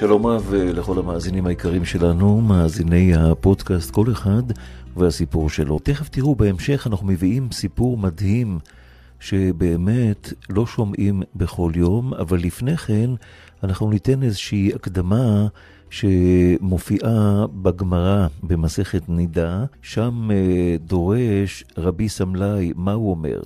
[0.00, 4.42] שלום רב לכל המאזינים היקרים שלנו, מאזיני הפודקאסט כל אחד
[4.96, 5.78] והסיפור שלו.
[5.78, 8.58] תכף תראו, בהמשך אנחנו מביאים סיפור מדהים
[9.20, 13.10] שבאמת לא שומעים בכל יום, אבל לפני כן
[13.62, 15.46] אנחנו ניתן איזושהי הקדמה
[15.90, 23.40] שמופיעה בגמרא במסכת נידה, שם אה, דורש רבי סמלאי, מה הוא אומר?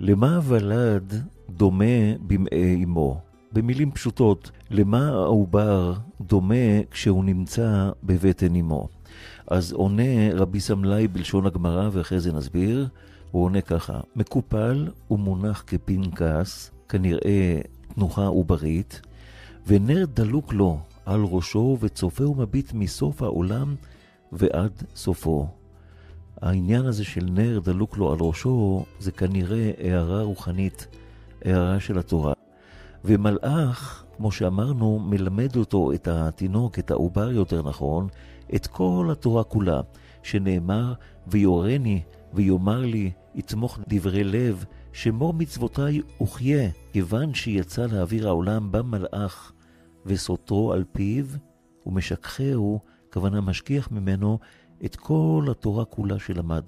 [0.00, 3.31] למה הוולד דומה במעי אמו?
[3.52, 8.88] במילים פשוטות, למה העובר דומה כשהוא נמצא בבטן אמו?
[9.46, 12.88] אז עונה רבי סמלאי בלשון הגמרא, ואחרי זה נסביר,
[13.30, 17.60] הוא עונה ככה, מקופל ומונח כפנקס, כנראה
[17.94, 19.00] תנוחה עוברית,
[19.66, 23.74] ונר דלוק לו על ראשו וצופה ומביט מסוף העולם
[24.32, 25.48] ועד סופו.
[26.40, 30.86] העניין הזה של נר דלוק לו על ראשו זה כנראה הערה רוחנית,
[31.44, 32.41] הערה של התורה.
[33.04, 38.08] ומלאך, כמו שאמרנו, מלמד אותו, את התינוק, את העובר יותר נכון,
[38.54, 39.80] את כל התורה כולה,
[40.22, 40.92] שנאמר,
[41.26, 42.02] ויורני
[42.34, 49.52] ויאמר לי, יתמוך דברי לב, שמור מצוותיי וכיה, כיוון שיצא לאוויר העולם במלאך,
[50.06, 51.24] וסותרו על פיו,
[51.86, 52.80] ומשכחהו,
[53.12, 54.38] כוונה משכיח ממנו,
[54.84, 56.62] את כל התורה כולה שלמד.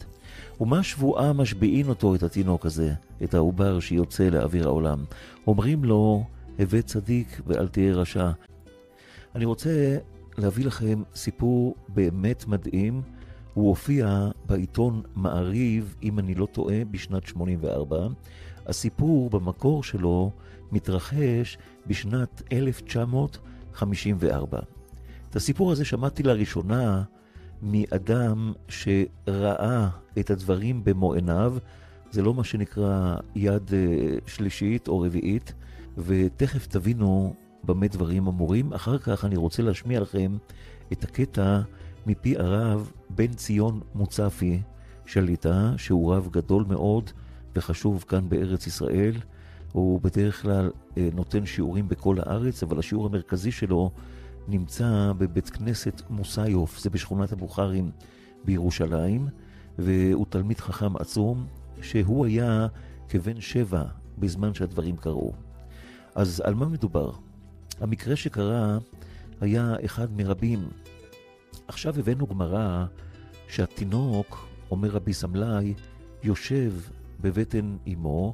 [0.60, 5.04] ומה שבועה משביעין אותו, את התינוק הזה, את העובר שיוצא לאוויר העולם?
[5.46, 6.24] אומרים לו,
[6.58, 8.30] הווה צדיק ואל תהיה רשע.
[9.34, 9.98] אני רוצה
[10.38, 13.02] להביא לכם סיפור באמת מדהים.
[13.54, 18.06] הוא הופיע בעיתון מעריב, אם אני לא טועה, בשנת 84.
[18.66, 20.30] הסיפור במקור שלו
[20.72, 24.58] מתרחש בשנת 1954.
[25.30, 27.02] את הסיפור הזה שמעתי לראשונה
[27.62, 29.88] מאדם שראה
[30.18, 31.56] את הדברים במו עיניו,
[32.14, 35.52] זה לא מה שנקרא יד אה, שלישית או רביעית,
[35.98, 38.72] ותכף תבינו במה דברים אמורים.
[38.72, 40.36] אחר כך אני רוצה להשמיע לכם
[40.92, 41.60] את הקטע
[42.06, 44.60] מפי הרב בן ציון מוצפי
[45.06, 47.10] שליטה, שהוא רב גדול מאוד
[47.56, 49.14] וחשוב כאן בארץ ישראל.
[49.72, 53.90] הוא בדרך כלל אה, נותן שיעורים בכל הארץ, אבל השיעור המרכזי שלו
[54.48, 57.90] נמצא בבית כנסת מוסיוף, זה בשכונת הבוכרים
[58.44, 59.28] בירושלים,
[59.78, 61.46] והוא תלמיד חכם עצום,
[61.82, 62.66] שהוא היה
[63.08, 63.82] כבן שבע
[64.18, 65.32] בזמן שהדברים קרו.
[66.14, 67.10] אז על מה מדובר?
[67.80, 68.78] המקרה שקרה
[69.40, 70.68] היה אחד מרבים.
[71.68, 72.84] עכשיו הבאנו גמרא
[73.48, 75.74] שהתינוק, אומר רבי סמלאי,
[76.22, 76.72] יושב
[77.20, 78.32] בבטן אמו,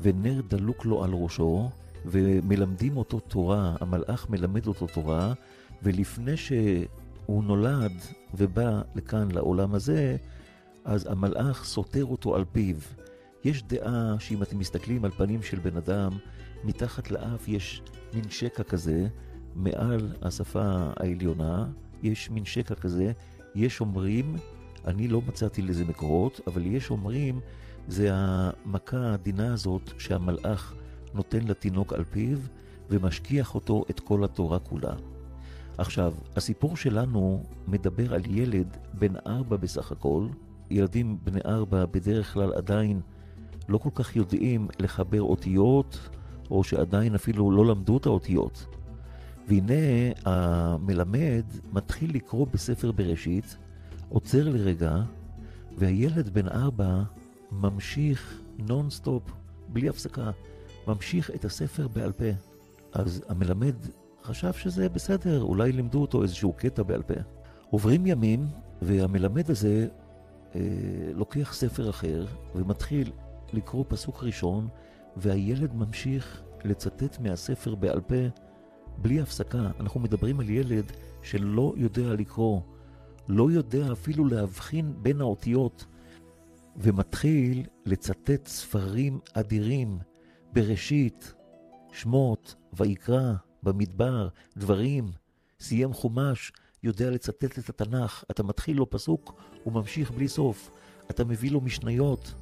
[0.00, 1.70] ונר דלוק לו על ראשו,
[2.06, 5.32] ומלמדים אותו תורה, המלאך מלמד אותו תורה,
[5.82, 7.92] ולפני שהוא נולד
[8.34, 10.16] ובא לכאן, לעולם הזה,
[10.84, 12.76] אז המלאך סותר אותו על פיו.
[13.44, 16.10] יש דעה שאם אתם מסתכלים על פנים של בן אדם,
[16.64, 17.82] מתחת לאף יש
[18.14, 19.08] מין שקע כזה,
[19.54, 21.66] מעל השפה העליונה
[22.02, 23.12] יש מין שקע כזה.
[23.54, 24.36] יש אומרים,
[24.84, 27.40] אני לא מצאתי לזה מקורות, אבל יש אומרים,
[27.88, 30.74] זה המכה העדינה הזאת שהמלאך
[31.14, 32.38] נותן לתינוק על פיו
[32.90, 34.94] ומשכיח אותו את כל התורה כולה.
[35.78, 40.26] עכשיו, הסיפור שלנו מדבר על ילד בן ארבע בסך הכל.
[40.72, 43.00] ילדים בני ארבע בדרך כלל עדיין
[43.68, 45.98] לא כל כך יודעים לחבר אותיות,
[46.50, 48.66] או שעדיין אפילו לא למדו את האותיות.
[49.48, 49.74] והנה
[50.24, 53.56] המלמד מתחיל לקרוא בספר בראשית,
[54.08, 54.96] עוצר לרגע,
[55.78, 57.02] והילד בן ארבע
[57.52, 59.22] ממשיך נונסטופ,
[59.68, 60.30] בלי הפסקה,
[60.88, 62.24] ממשיך את הספר בעל פה.
[62.92, 63.74] אז המלמד
[64.24, 67.14] חשב שזה בסדר, אולי לימדו אותו איזשהו קטע בעל פה.
[67.70, 68.46] עוברים ימים,
[68.82, 69.88] והמלמד הזה
[71.14, 73.12] לוקח ספר אחר ומתחיל
[73.52, 74.68] לקרוא פסוק ראשון,
[75.16, 78.14] והילד ממשיך לצטט מהספר בעל פה
[78.98, 79.70] בלי הפסקה.
[79.80, 80.84] אנחנו מדברים על ילד
[81.22, 82.60] שלא יודע לקרוא,
[83.28, 85.86] לא יודע אפילו להבחין בין האותיות,
[86.76, 89.98] ומתחיל לצטט ספרים אדירים,
[90.52, 91.34] בראשית,
[91.92, 93.32] שמות, ויקרא,
[93.62, 95.10] במדבר, דברים,
[95.60, 96.52] סיים חומש,
[96.82, 98.24] יודע לצטט את התנ"ך.
[98.30, 99.34] אתה מתחיל לו פסוק,
[99.64, 100.70] הוא ממשיך בלי סוף.
[101.10, 102.34] אתה מביא לו משניות,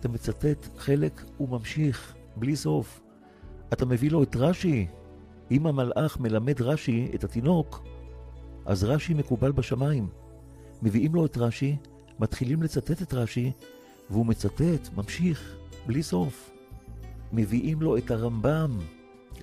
[0.00, 3.00] אתה מצטט חלק, הוא ממשיך בלי סוף.
[3.72, 4.86] אתה מביא לו את רש"י.
[5.50, 7.82] אם המלאך מלמד רש"י את התינוק,
[8.66, 10.08] אז רש"י מקובל בשמיים.
[10.82, 11.76] מביאים לו את רש"י,
[12.18, 13.52] מתחילים לצטט את רש"י,
[14.10, 15.56] והוא מצטט, ממשיך,
[15.86, 16.50] בלי סוף.
[17.32, 18.78] מביאים לו את הרמב"ם,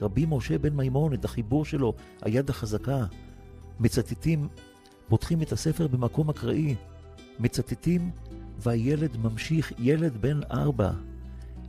[0.01, 3.05] רבי משה בן מימון, את החיבור שלו, היד החזקה.
[3.79, 4.47] מצטטים,
[5.07, 6.75] פותחים את הספר במקום אקראי,
[7.39, 8.11] מצטטים,
[8.59, 10.91] והילד ממשיך, ילד בן ארבע,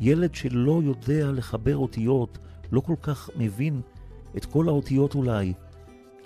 [0.01, 2.39] ילד שלא יודע לחבר אותיות,
[2.73, 3.81] לא כל כך מבין
[4.37, 5.53] את כל האותיות אולי,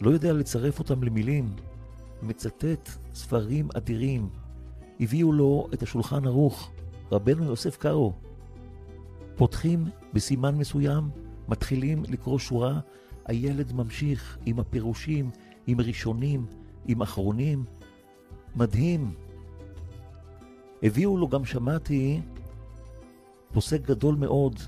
[0.01, 1.57] לא יודע לצרף אותם למילים,
[2.23, 4.29] מצטט ספרים אדירים.
[5.01, 6.71] הביאו לו את השולחן ערוך,
[7.13, 8.13] רבנו יוסף קארו.
[9.37, 11.11] פותחים בסימן מסוים,
[11.49, 12.81] מתחילים לקרוא שורה,
[13.27, 15.31] הילד ממשיך עם הפירושים,
[15.67, 16.47] עם ראשונים,
[16.87, 17.65] עם אחרונים.
[18.57, 19.15] מדהים.
[20.83, 22.21] הביאו לו גם, שמעתי,
[23.53, 24.61] פוסק גדול מאוד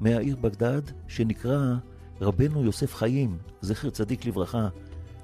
[0.00, 1.74] מהעיר בגדד, שנקרא
[2.20, 4.68] רבנו יוסף חיים, זכר צדיק לברכה.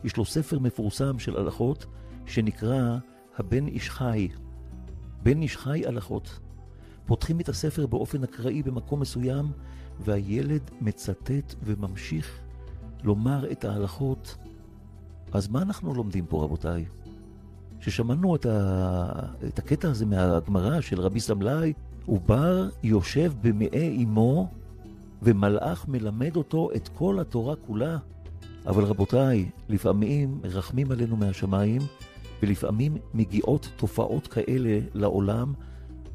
[0.04, 1.86] יש לו ספר מפורסם של הלכות,
[2.26, 2.98] שנקרא
[3.36, 4.28] הבן איש חי.
[5.22, 6.38] בן איש חי הלכות.
[7.06, 9.52] פותחים את הספר באופן אקראי במקום מסוים,
[10.00, 12.40] והילד מצטט וממשיך
[13.04, 14.36] לומר את ההלכות.
[15.32, 16.84] אז מה אנחנו לומדים פה, רבותיי?
[17.80, 19.06] ששמענו את, ה...
[19.48, 21.72] את הקטע הזה מהגמרא של רבי סמלאי,
[22.08, 24.48] ובר יושב במעי אמו,
[25.22, 27.98] ומלאך מלמד אותו את כל התורה כולה.
[28.66, 31.82] אבל רבותיי, לפעמים מרחמים עלינו מהשמיים,
[32.42, 35.52] ולפעמים מגיעות תופעות כאלה לעולם,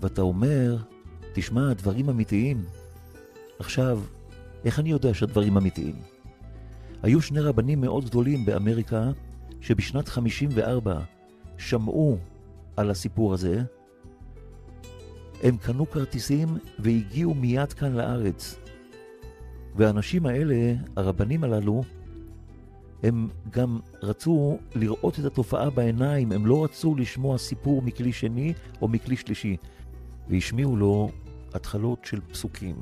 [0.01, 0.77] ואתה אומר,
[1.33, 2.63] תשמע, דברים אמיתיים.
[3.59, 3.99] עכשיו,
[4.65, 6.10] איך אני יודע שהדברים אמיתיים?
[7.03, 9.11] היו שני רבנים מאוד גדולים באמריקה,
[9.61, 10.99] שבשנת 54
[11.57, 12.17] שמעו
[12.77, 13.63] על הסיפור הזה,
[15.43, 18.55] הם קנו כרטיסים והגיעו מיד כאן לארץ.
[19.75, 21.83] והאנשים האלה, הרבנים הללו,
[23.03, 28.87] הם גם רצו לראות את התופעה בעיניים, הם לא רצו לשמוע סיפור מכלי שני או
[28.87, 29.57] מכלי שלישי.
[30.29, 31.09] והשמיעו לו
[31.53, 32.75] התחלות של פסוקים.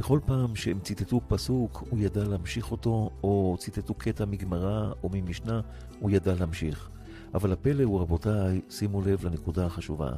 [0.00, 5.60] בכל פעם שהם ציטטו פסוק, הוא ידע להמשיך אותו, או ציטטו קטע מגמרא או ממשנה,
[5.98, 6.88] הוא ידע להמשיך.
[7.34, 10.12] אבל הפלא הוא, רבותיי, שימו לב לנקודה החשובה.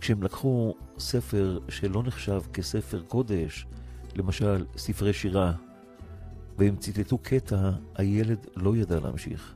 [0.00, 3.66] כשהם לקחו ספר שלא נחשב כספר קודש,
[4.16, 5.52] למשל ספרי שירה,
[6.58, 9.54] והם ציטטו קטע, הילד לא ידע להמשיך.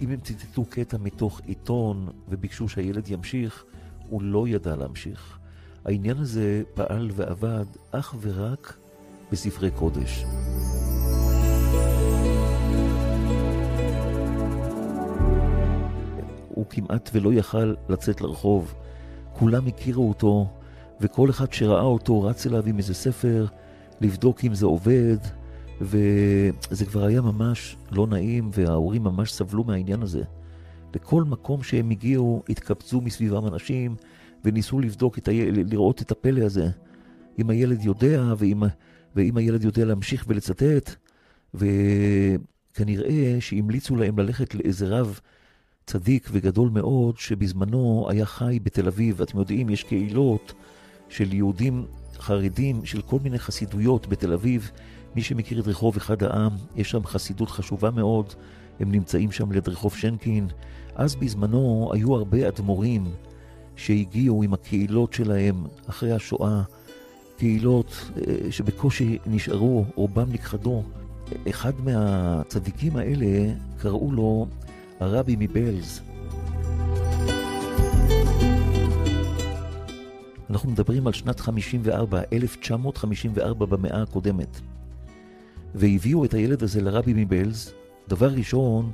[0.00, 3.64] אם הם ציטטו קטע מתוך עיתון וביקשו שהילד ימשיך,
[4.08, 5.38] הוא לא ידע להמשיך.
[5.84, 8.83] העניין הזה פעל ועבד אך ורק
[9.32, 10.24] בספרי קודש.
[16.48, 18.74] הוא כמעט ולא יכל לצאת לרחוב.
[19.32, 20.46] כולם הכירו אותו,
[21.00, 23.46] וכל אחד שראה אותו רץ אליו עם איזה ספר,
[24.00, 25.16] לבדוק אם זה עובד,
[25.80, 30.22] וזה כבר היה ממש לא נעים, וההורים ממש סבלו מהעניין הזה.
[30.94, 33.96] לכל מקום שהם הגיעו, התקבצו מסביבם אנשים,
[34.44, 36.68] וניסו לבדוק את הילד, לראות את הפלא הזה.
[37.38, 38.62] אם הילד יודע, ואם,
[39.16, 40.94] ואם הילד יודע להמשיך ולצטט,
[41.54, 45.20] וכנראה שהמליצו להם ללכת לאיזה רב
[45.86, 49.22] צדיק וגדול מאוד, שבזמנו היה חי בתל אביב.
[49.22, 50.52] אתם יודעים, יש קהילות
[51.08, 51.86] של יהודים
[52.18, 54.70] חרדים, של כל מיני חסידויות בתל אביב.
[55.16, 58.34] מי שמכיר את רחוב אחד העם, יש שם חסידות חשובה מאוד,
[58.80, 60.48] הם נמצאים שם ליד רחוב שנקין.
[60.94, 63.04] אז בזמנו היו הרבה אדמו"רים
[63.76, 66.62] שהגיעו עם הקהילות שלהם אחרי השואה,
[67.44, 70.82] קהילות אה, שבקושי נשארו, רובם נכחדו.
[71.48, 74.46] אחד מהצדיקים האלה, קראו לו
[75.00, 76.00] הרבי מבלז.
[80.50, 84.60] אנחנו מדברים על שנת 54, 1954 במאה הקודמת.
[85.74, 87.72] והביאו את הילד הזה לרבי מבלז.
[88.08, 88.92] דבר ראשון,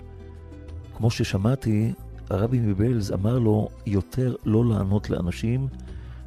[0.97, 1.93] כמו ששמעתי,
[2.31, 5.69] הרבי מבלז אמר לו יותר לא לענות לאנשים,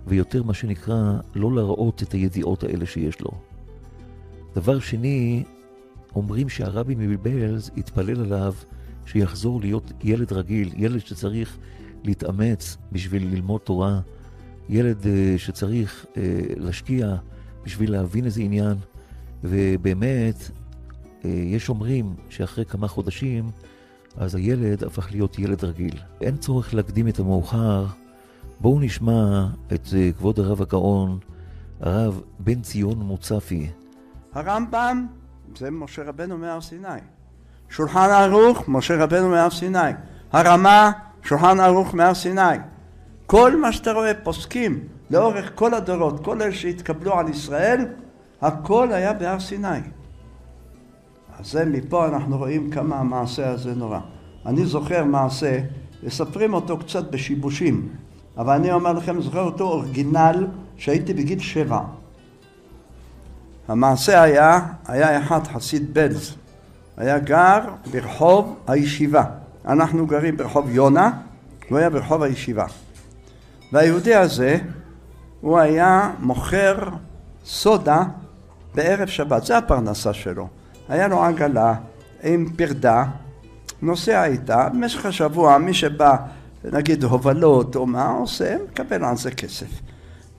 [0.07, 3.31] ויותר מה שנקרא לא להראות את הידיעות האלה שיש לו.
[4.55, 5.43] דבר שני,
[6.15, 8.53] אומרים שהרבי מבלז התפלל עליו
[9.05, 11.57] שיחזור להיות ילד רגיל, ילד שצריך
[12.03, 13.99] להתאמץ בשביל ללמוד תורה,
[14.69, 15.07] ילד uh,
[15.37, 16.17] שצריך uh,
[16.57, 17.15] להשקיע
[17.63, 18.77] בשביל להבין איזה עניין,
[19.43, 23.51] ובאמת, uh, יש אומרים שאחרי כמה חודשים,
[24.15, 25.95] אז הילד הפך להיות ילד רגיל.
[26.21, 27.85] אין צורך להקדים את המאוחר.
[28.59, 31.19] בואו נשמע את כבוד הרב הגאון,
[31.81, 33.69] הרב בן ציון מוצפי.
[34.33, 35.07] הרמב"ם
[35.57, 36.99] זה משה רבנו מהר סיני.
[37.69, 39.91] שולחן ערוך, משה רבנו מהר סיני.
[40.31, 40.91] הרמה,
[41.23, 42.57] שולחן ערוך מהר סיני.
[43.25, 44.79] כל מה שאתה רואה פוסקים
[45.09, 47.85] לאורך כל הדורות, כל אלה שהתקבלו על ישראל,
[48.41, 49.79] הכל היה בהר סיני.
[51.39, 53.99] אז זה מפה אנחנו רואים כמה המעשה הזה נורא.
[54.45, 55.59] אני זוכר מעשה,
[56.03, 57.89] מספרים אותו קצת בשיבושים,
[58.37, 60.47] אבל אני אומר לכם, זוכר אותו אורגינל
[60.77, 61.79] שהייתי בגיל שבע.
[63.67, 66.35] המעשה היה, היה אחד חסיד בלז,
[66.97, 67.59] היה גר
[67.91, 69.23] ברחוב הישיבה.
[69.65, 71.11] אנחנו גרים ברחוב יונה,
[71.69, 72.65] הוא היה ברחוב הישיבה.
[73.71, 74.57] והיהודי הזה,
[75.41, 76.77] הוא היה מוכר
[77.45, 78.03] סודה
[78.75, 80.47] בערב שבת, זה הפרנסה שלו.
[80.89, 81.73] היה לו עגלה
[82.23, 83.05] עם פרדה,
[83.81, 86.15] נוסע איתה, במשך השבוע מי שבא,
[86.71, 89.67] נגיד הובלות או מה עושה, מקבל על זה כסף.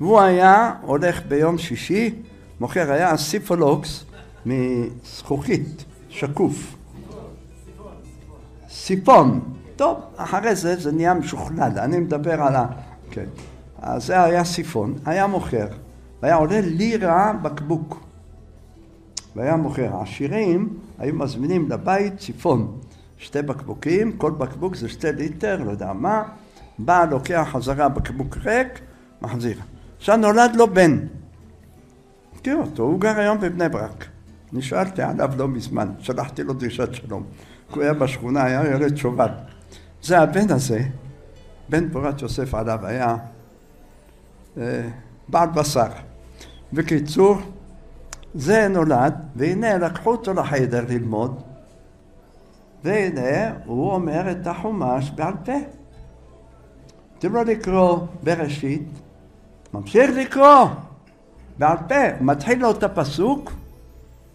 [0.01, 2.15] והוא היה הולך ביום שישי,
[2.61, 4.05] מוכר, היה סיפולוקס
[4.47, 6.77] מזכוכית, שקוף.
[8.71, 9.41] סיפון.
[9.77, 12.67] טוב, אחרי זה זה נהיה משוכלל, אני מדבר על ה...
[13.11, 13.27] כן.
[13.79, 15.67] אז זה היה סיפון, היה מוכר,
[16.23, 18.05] והיה עולה לירה בקבוק.
[19.37, 19.97] והיה מוכר.
[19.97, 22.79] העשירים היו מזמינים לבית סיפון,
[23.25, 26.23] שתי בקבוקים, כל בקבוק זה שתי ליטר, לא יודע מה,
[26.79, 28.81] בא, לוקח חזרה בקבוק ריק,
[29.23, 29.57] מחזיר.
[29.97, 30.99] עכשיו נולד לו בן.
[32.37, 34.07] מכיר אותו, הוא גר היום בבני ברק.
[34.53, 37.25] נשאלתי עליו לא מזמן, שלחתי לו דרישת שלום.
[37.71, 39.31] הוא היה בשכונה, היה ילד שובב.
[40.03, 40.81] זה הבן הזה,
[41.69, 43.17] בן פורת יוסף עליו היה
[44.59, 44.89] אה,
[45.29, 45.89] בעל בשר.
[46.73, 47.39] בקיצור,
[48.35, 51.43] זה נולד, והנה לקחו אותו לחדר ללמוד,
[52.85, 55.53] והנה הוא אומר את החומש בעל פה.
[57.19, 58.89] תראו לקרוא בראשית,
[59.75, 60.67] ממשיך לקרוא
[61.59, 63.53] בעל פה, מתחיל לו את הפסוק,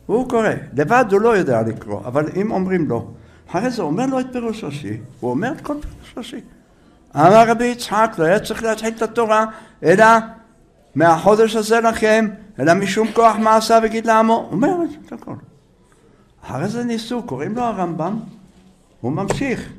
[0.09, 0.49] והוא קורא.
[0.73, 3.07] לבד הוא לא יודע לקרוא, אבל אם אומרים לו,
[3.49, 6.41] אחרי זה אומר לו את פירוש רש"י, הוא אומר את כל פירוש רש"י.
[7.15, 9.45] אמר רבי יצחק, לא היה צריך להתחיל את התורה,
[9.83, 10.05] אלא
[10.95, 12.27] מהחודש הזה לכם,
[12.59, 14.35] אלא משום כוח מעשה וגיד לעמו.
[14.35, 14.75] הוא אומר
[15.05, 15.33] את הכל.
[16.45, 18.19] אחרי זה ניסו, קוראים לו הרמב"ם,
[19.01, 19.73] הוא ממשיך.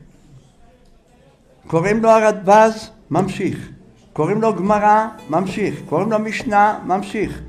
[1.67, 3.71] קוראים לו הרדב"ז, ממשיך.
[4.13, 5.81] קוראים לו גמרא, ממשיך.
[5.89, 7.41] קוראים לו משנה, ממשיך.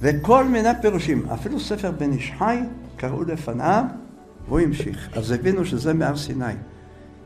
[0.00, 2.58] וכל מיני פירושים, אפילו ספר בן איש חי,
[2.96, 3.84] קראו לפניו,
[4.48, 5.08] והוא המשיך.
[5.16, 6.54] אז הבינו שזה מהר סיני.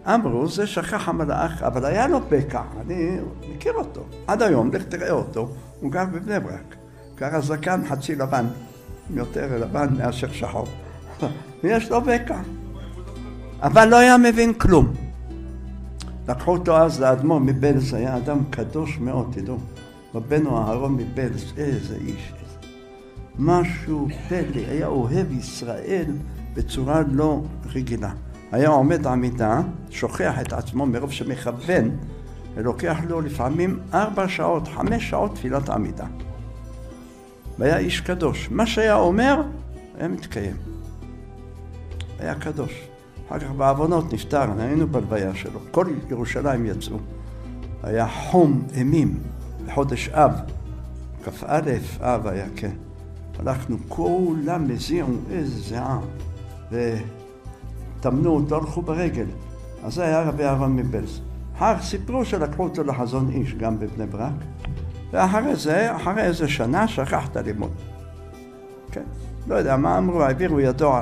[0.07, 3.17] אמרו, זה שכח המלאך, אבל היה לו בקע, אני
[3.55, 4.05] מכיר אותו.
[4.27, 5.49] עד היום, לך תראה אותו,
[5.81, 6.77] הוא גר בבני ברק.
[7.15, 8.47] גר הזקן חצי לבן,
[9.11, 10.67] יותר לבן מאשר שחור.
[11.65, 12.39] ויש לו בקע.
[13.63, 14.93] אבל לא היה מבין כלום.
[16.29, 19.59] לקחו אותו אז לאדמו"ר מבלז, היה אדם קדוש מאוד, תדעו.
[20.15, 22.33] רבנו אהרון מבלז, איזה איש.
[23.39, 26.07] משהו פלא, היה אוהב ישראל
[26.55, 27.43] בצורה לא
[27.75, 28.11] רגילה.
[28.53, 31.91] היה עומד עמידה, שוכח את עצמו מרוב שמכוון,
[32.55, 36.07] ולוקח לו לפעמים ארבע שעות, חמש שעות תפילת עמידה.
[37.59, 38.49] והיה איש קדוש.
[38.51, 39.43] מה שהיה אומר,
[39.99, 40.57] היה מתקיים.
[42.19, 42.90] היה קדוש.
[43.31, 45.61] אחר כך בעוונות נפטר, היינו בלוויה שלו.
[45.71, 46.97] כל ירושלים יצאו.
[47.83, 49.19] היה חום אימים
[49.67, 50.33] בחודש אב,
[51.25, 51.61] כ"א
[52.01, 52.73] אב היה, כן.
[53.39, 55.99] הלכנו כולם מזיעו, איזה זיעה.
[58.01, 59.27] טמנו אותו, הלכו ברגל.
[59.85, 61.21] אז זה היה רבי אהרון מבלז.
[61.57, 64.33] אחר סיפרו שלקחו אותו לחזון איש, גם בבני ברק,
[65.11, 67.73] ואחרי זה, אחרי איזה שנה, שכחת ללמוד.
[68.93, 69.05] כן,
[69.49, 70.93] לא יודע מה אמרו, העבירו ידו,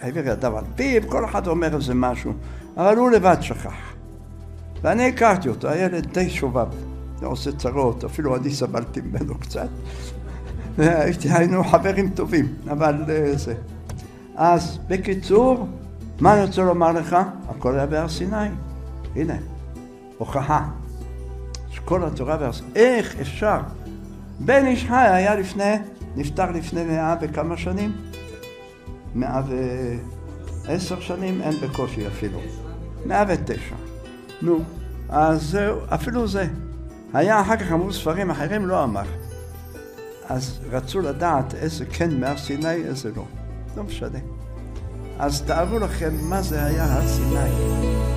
[0.00, 2.32] העביר ידיו על פיו, כל אחד אומר איזה משהו,
[2.76, 3.74] אבל הוא לבד שכח.
[4.82, 6.66] ואני הכרתי אותו, הילד די שובב,
[7.22, 9.68] לא עושה צרות, אפילו אני סבלתי ממנו קצת.
[11.24, 13.54] היינו חברים טובים, אבל אה, זה.
[14.36, 15.68] אז בקיצור,
[16.20, 17.16] מה אני רוצה לומר לך?
[17.48, 18.48] הכל היה בהר סיני.
[19.16, 19.36] הנה,
[20.18, 20.68] הוכחה.
[21.70, 22.68] שכל התורה בהר סיני.
[22.74, 23.60] איך אפשר?
[24.40, 25.74] בן איש חי היה לפני,
[26.16, 27.96] נפטר לפני מאה וכמה שנים?
[29.14, 29.42] מאה
[30.64, 31.42] ועשר שנים?
[31.42, 32.40] אין בקושי אפילו.
[33.06, 33.74] מאה ותשע.
[34.42, 34.58] נו,
[35.08, 36.46] אז זהו, אפילו זה.
[37.12, 39.04] היה אחר כך אמרו ספרים אחרים, לא אמר.
[40.28, 43.24] אז רצו לדעת איזה כן מהר סיני, איזה לא.
[43.76, 44.18] לא משנה.
[45.18, 48.15] אז תארו לכם מה זה היה הר סיני.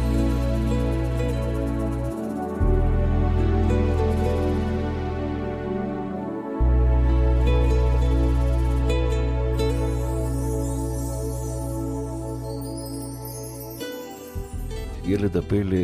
[15.20, 15.78] ילד הפלא,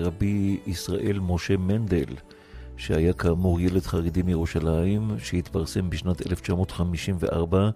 [0.00, 2.14] רבי ישראל משה מנדל,
[2.76, 7.70] שהיה כאמור ילד חרדי מירושלים, שהתפרסם בשנת 1954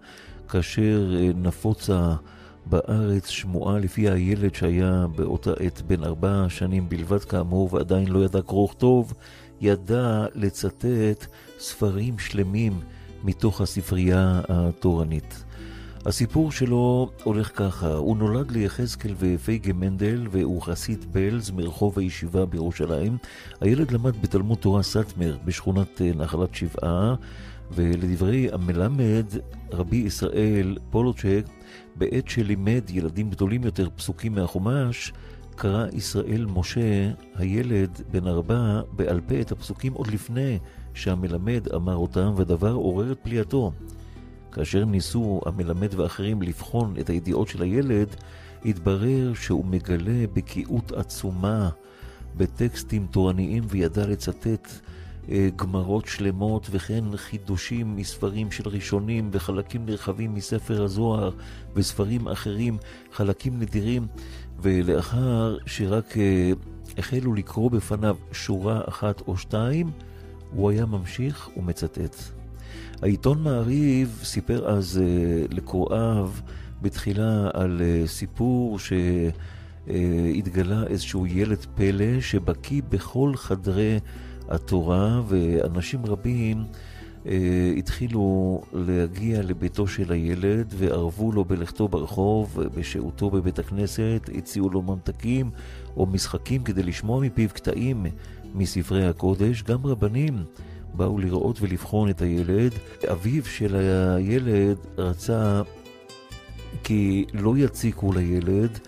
[0.48, 2.14] כאשר אה, נפוצה
[2.66, 8.42] בארץ שמועה לפי הילד שהיה באותה עת בן ארבע שנים בלבד כאמור ועדיין לא ידע
[8.42, 9.14] קרוא וכתוב,
[9.60, 11.26] ידע לצטט
[11.58, 12.72] ספרים שלמים
[13.24, 15.41] מתוך הספרייה התורנית.
[16.06, 23.16] הסיפור שלו הולך ככה, הוא נולד ליחזקאל ופייגה מנדל והוא חסיד בלז מרחוב הישיבה בירושלים.
[23.60, 27.14] הילד למד בתלמוד תורה סאטמר בשכונת אה, נחלת שבעה
[27.72, 29.26] ולדברי המלמד
[29.72, 31.44] רבי ישראל פולוצ'ק,
[31.96, 35.12] בעת שלימד ילדים גדולים יותר פסוקים מהחומש,
[35.54, 40.58] קרא ישראל משה, הילד בן ארבע, בעל פה את הפסוקים עוד לפני
[40.94, 43.72] שהמלמד אמר אותם, ודבר עורר את פליאתו.
[44.52, 48.16] כאשר ניסו המלמד ואחרים לבחון את הידיעות של הילד,
[48.64, 51.70] התברר שהוא מגלה בקיאות עצומה
[52.36, 54.68] בטקסטים תורניים וידע לצטט
[55.28, 61.30] אה, גמרות שלמות וכן חידושים מספרים של ראשונים וחלקים נרחבים מספר הזוהר
[61.74, 62.76] וספרים אחרים,
[63.12, 64.06] חלקים נדירים,
[64.62, 66.52] ולאחר שרק אה,
[66.98, 69.90] החלו לקרוא בפניו שורה אחת או שתיים,
[70.50, 72.41] הוא היה ממשיך ומצטט.
[73.02, 76.30] העיתון מעריב סיפר אז uh, לקוראיו
[76.82, 83.98] בתחילה על uh, סיפור שהתגלה uh, איזשהו ילד פלא שבקיא בכל חדרי
[84.48, 86.64] התורה, ואנשים רבים
[87.24, 87.28] uh,
[87.76, 95.50] התחילו להגיע לביתו של הילד וערבו לו בלכתו ברחוב, בשהותו בבית הכנסת, הציעו לו ממתקים
[95.96, 98.06] או משחקים כדי לשמוע מפיו קטעים
[98.54, 100.44] מספרי הקודש, גם רבנים.
[100.94, 102.72] באו לראות ולבחון את הילד.
[103.12, 105.62] אביו של הילד רצה
[106.84, 108.78] כי לא יציקו לילד,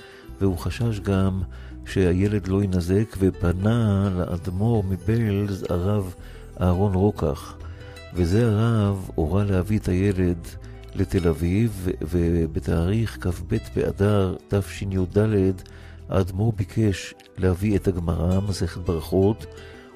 [0.40, 1.42] והוא חשש גם
[1.86, 6.14] שהילד לא ינזק, ופנה לאדמו"ר מבלז, הרב
[6.60, 7.56] אהרון רוקח.
[8.14, 10.38] וזה הרב הורה להביא את הילד
[10.94, 15.18] לתל אביב, ובתאריך כ"ב באדר תשי"ד
[16.08, 19.46] האדמו"ר ביקש להביא את הגמרא, מסכת ברכות,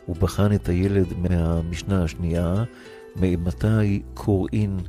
[0.08, 2.64] הוא בחן את הילד מהמשנה השנייה,
[3.16, 4.80] מתי קוראין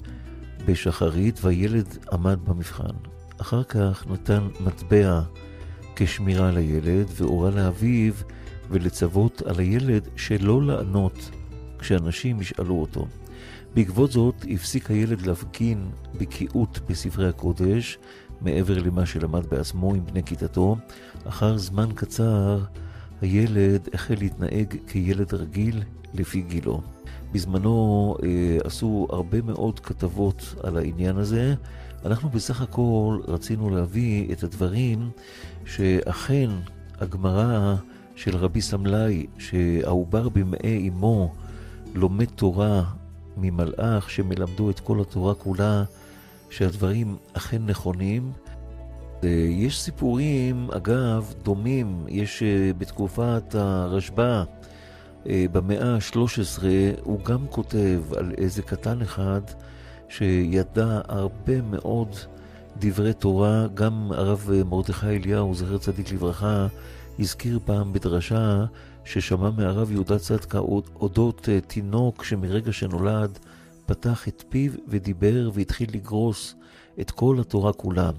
[0.65, 2.95] בשחרית, והילד עמד במבחן.
[3.41, 5.21] אחר כך נתן מטבע
[5.95, 8.13] כשמירה לילד, והורה לאביו
[8.69, 11.29] ולצוות על הילד שלא לענות
[11.79, 13.07] כשאנשים ישאלו אותו.
[13.75, 17.97] בעקבות זאת הפסיק הילד להפגין בקיאות בספרי הקודש,
[18.41, 20.77] מעבר למה שלמד בעצמו עם בני כיתתו.
[21.27, 22.59] אחר זמן קצר
[23.21, 26.81] הילד החל להתנהג כילד רגיל לפי גילו.
[27.31, 31.55] בזמנו אה, עשו הרבה מאוד כתבות על העניין הזה.
[32.05, 35.09] אנחנו בסך הכל רצינו להביא את הדברים
[35.65, 36.49] שאכן
[36.99, 37.75] הגמרא
[38.15, 41.33] של רבי סמלאי, שהעובר במעי אמו
[41.95, 42.83] לומד תורה
[43.37, 45.83] ממלאך שמלמדו את כל התורה כולה,
[46.49, 48.31] שהדברים אכן נכונים,
[49.49, 54.43] יש סיפורים, אגב, דומים, יש אה, בתקופת הרשב"א,
[55.29, 56.63] אה, במאה ה-13,
[57.03, 59.41] הוא גם כותב על איזה קטן אחד
[60.09, 62.15] שידע הרבה מאוד
[62.79, 66.67] דברי תורה, גם הרב מרדכי אליהו, זכר צדיק לברכה,
[67.19, 68.65] הזכיר פעם בדרשה
[69.05, 70.59] ששמע מהרב יהודה צדקה
[70.95, 73.39] אודות תינוק שמרגע שנולד
[73.85, 76.55] פתח את פיו ודיבר והתחיל לגרוס
[77.01, 78.11] את כל התורה כולה.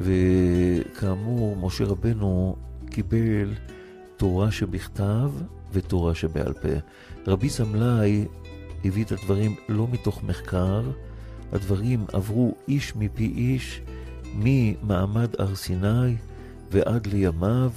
[0.00, 2.56] וכאמור, משה רבנו
[2.90, 3.54] קיבל
[4.16, 5.30] תורה שבכתב
[5.72, 6.68] ותורה שבעל פה.
[7.26, 8.24] רבי סמלאי
[8.84, 10.82] הביא את הדברים לא מתוך מחקר,
[11.52, 13.80] הדברים עברו איש מפי איש,
[14.34, 16.16] ממעמד הר סיני
[16.70, 17.70] ועד לימיו,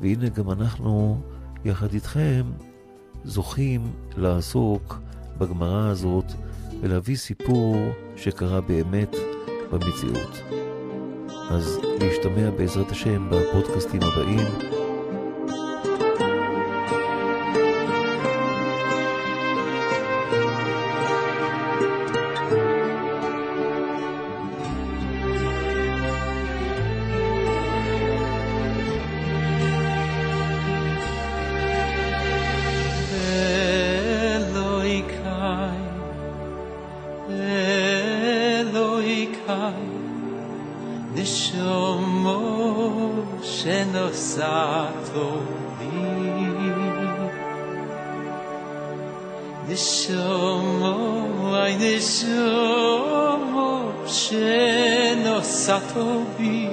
[0.00, 1.20] והנה גם אנחנו,
[1.64, 2.42] יחד איתכם,
[3.24, 5.00] זוכים לעסוק
[5.38, 6.32] בגמרא הזאת
[6.80, 7.76] ולהביא סיפור
[8.16, 9.16] שקרה באמת
[9.70, 10.63] במציאות.
[11.50, 14.83] אז להשתמע בעזרת השם בפודקאסטים הבאים.
[45.14, 46.74] توهی
[49.68, 53.24] نشما ای نشما
[54.06, 56.68] شناست و بی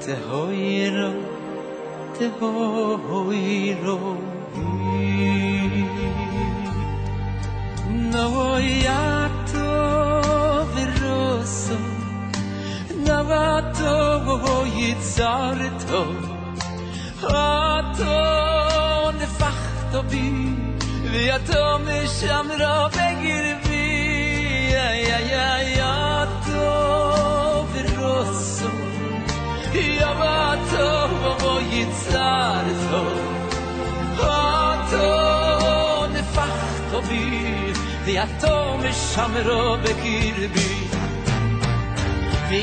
[0.00, 1.10] تهایی رو
[2.18, 3.98] تهایی رو
[4.54, 5.84] بی
[8.12, 9.68] نوایت تو
[10.74, 11.76] برسو
[13.06, 16.33] نوایت تو باید زار تو
[17.30, 20.30] Atom de facto bi
[21.12, 25.80] vi atom de shamra begir vi ay ay ay
[27.96, 28.70] rosso.
[29.72, 30.86] I avato
[31.40, 33.02] vo yitzar so
[37.08, 37.22] bi
[42.50, 42.60] vi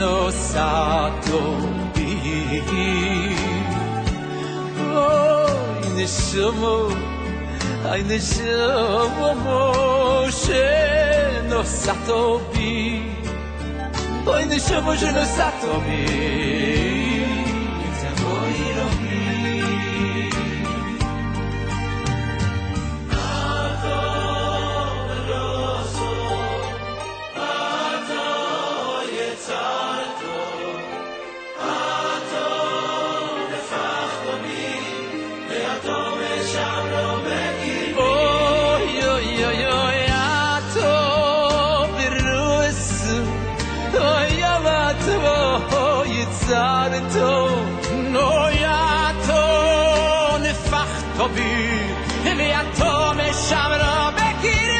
[0.00, 1.40] no sato
[1.94, 2.08] bi
[4.96, 6.76] oy neshamo
[7.92, 10.68] ay neshamo moshe
[11.50, 13.02] no sato bi
[14.32, 16.99] oy neshamo je no sato bi
[53.32, 54.79] sciamano, becchi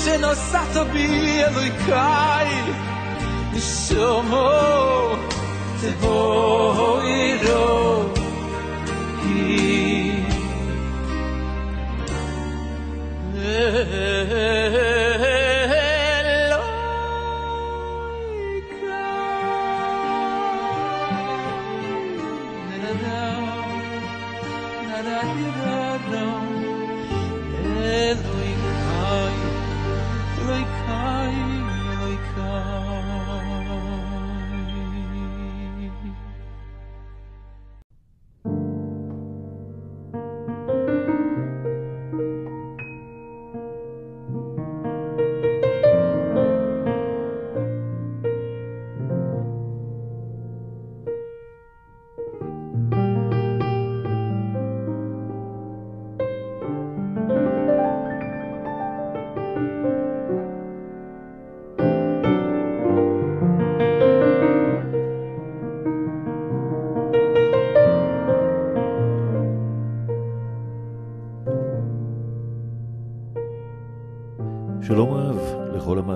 [0.00, 2.46] Više no sato bijeloj kaj
[3.60, 4.50] Šomo
[5.80, 7.70] te bojro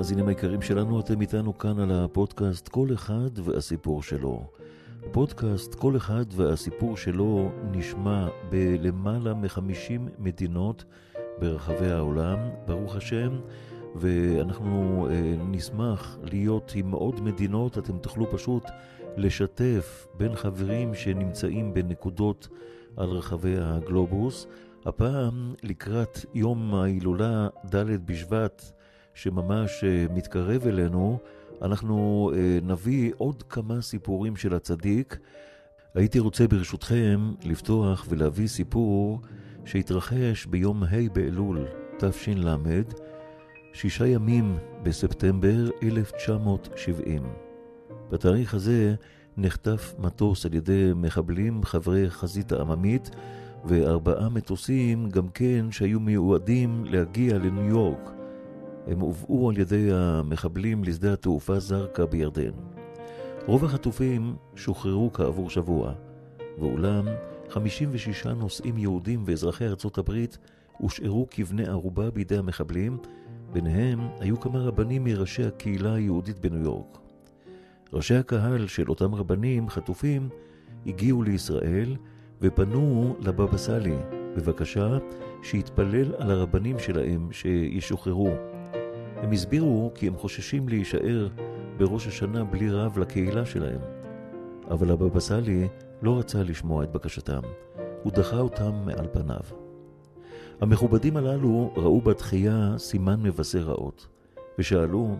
[0.04, 4.46] המאזינים היקרים שלנו, אתם איתנו כאן על הפודקאסט כל אחד והסיפור שלו.
[5.12, 10.84] פודקאסט כל אחד והסיפור שלו נשמע בלמעלה מ-50 מדינות
[11.38, 13.40] ברחבי העולם, ברוך השם,
[13.94, 18.64] ואנחנו אה, נשמח להיות עם עוד מדינות, אתם תוכלו פשוט
[19.16, 22.48] לשתף בין חברים שנמצאים בנקודות
[22.96, 24.46] על רחבי הגלובוס.
[24.86, 28.72] הפעם לקראת יום ההילולה ד' בשבט
[29.14, 31.18] שממש אה, מתקרב אלינו,
[31.62, 35.18] אנחנו אה, נביא עוד כמה סיפורים של הצדיק.
[35.94, 39.20] הייתי רוצה ברשותכם לפתוח ולהביא סיפור
[39.64, 41.66] שהתרחש ביום ה' באלול
[41.98, 42.48] תש"ל,
[43.72, 47.22] שישה ימים בספטמבר 1970.
[48.11, 48.94] בתאריך הזה
[49.37, 53.11] נחטף מטוס על ידי מחבלים חברי חזית העממית
[53.64, 58.23] וארבעה מטוסים גם כן שהיו מיועדים להגיע לניו יורק.
[58.86, 62.50] הם הובאו על ידי המחבלים לשדה התעופה זרקא בירדן.
[63.46, 65.92] רוב החטופים שוחררו כעבור שבוע,
[66.58, 67.04] ואולם
[67.48, 70.38] 56 נוסעים יהודים ואזרחי ארצות הברית
[70.78, 72.98] הושארו כבני ערובה בידי המחבלים,
[73.52, 76.98] ביניהם היו כמה רבנים מראשי הקהילה היהודית בניו יורק.
[77.92, 80.28] ראשי הקהל של אותם רבנים חטופים
[80.86, 81.96] הגיעו לישראל
[82.40, 83.96] ופנו לבבא סאלי
[84.36, 84.98] בבקשה
[85.42, 88.53] שיתפלל על הרבנים שלהם שישוחררו.
[89.16, 91.29] הם הסבירו כי הם חוששים להישאר
[91.77, 93.81] בראש השנה בלי רב לקהילה שלהם.
[94.70, 95.68] אבל הבבא סאלי
[96.03, 97.40] לא רצה לשמוע את בקשתם,
[98.03, 99.40] הוא דחה אותם מעל פניו.
[100.61, 104.09] המכובדים הללו ראו בתחייה סימן מבשר רעות,
[104.59, 105.16] ושאלו,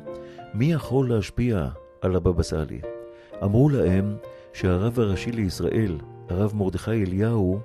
[0.55, 1.69] מי יכול להשפיע
[2.01, 2.81] על הבבא סאלי?
[3.45, 4.17] אמרו להם
[4.53, 7.59] שהרב הראשי לישראל, הרב מרדכי אליהו,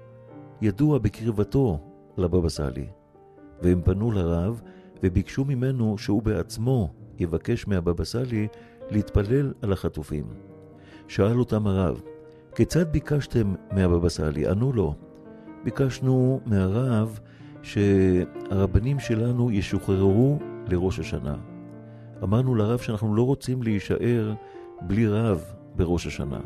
[0.62, 1.80] ידוע בקרבתו
[2.18, 2.88] לבבא סאלי.
[3.62, 4.62] והם פנו לרב
[5.04, 8.48] וביקשו ממנו שהוא בעצמו יבקש מהבבא סאלי
[8.90, 10.26] להתפלל על החטופים.
[11.08, 12.02] שאל אותם הרב,
[12.56, 14.48] כיצד ביקשתם מהבבא סאלי?
[14.48, 14.96] ענו לו,
[15.64, 17.20] ביקשנו מהרב
[17.62, 21.36] שהרבנים שלנו ישוחררו לראש השנה.
[22.24, 24.34] אמרנו לרב שאנחנו לא רוצים להישאר
[24.82, 25.44] בלי רב
[25.76, 26.40] בראש השנה.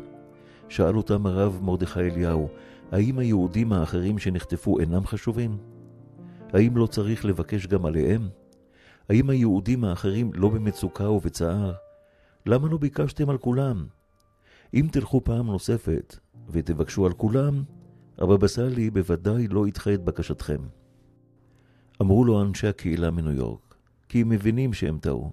[0.68, 2.48] שאל אותם הרב מרדכי אליהו,
[2.92, 5.56] האם היהודים האחרים שנחטפו אינם חשובים?
[6.52, 8.28] האם לא צריך לבקש גם עליהם?
[9.08, 11.72] האם היהודים האחרים לא במצוקה ובצער?
[12.46, 13.86] למה לא ביקשתם על כולם?
[14.74, 16.16] אם תלכו פעם נוספת
[16.48, 17.62] ותבקשו על כולם,
[18.18, 20.60] הבבא סאלי בוודאי לא ידחה את בקשתכם.
[22.02, 23.74] אמרו לו אנשי הקהילה מניו יורק,
[24.08, 25.32] כי הם מבינים שהם טעו,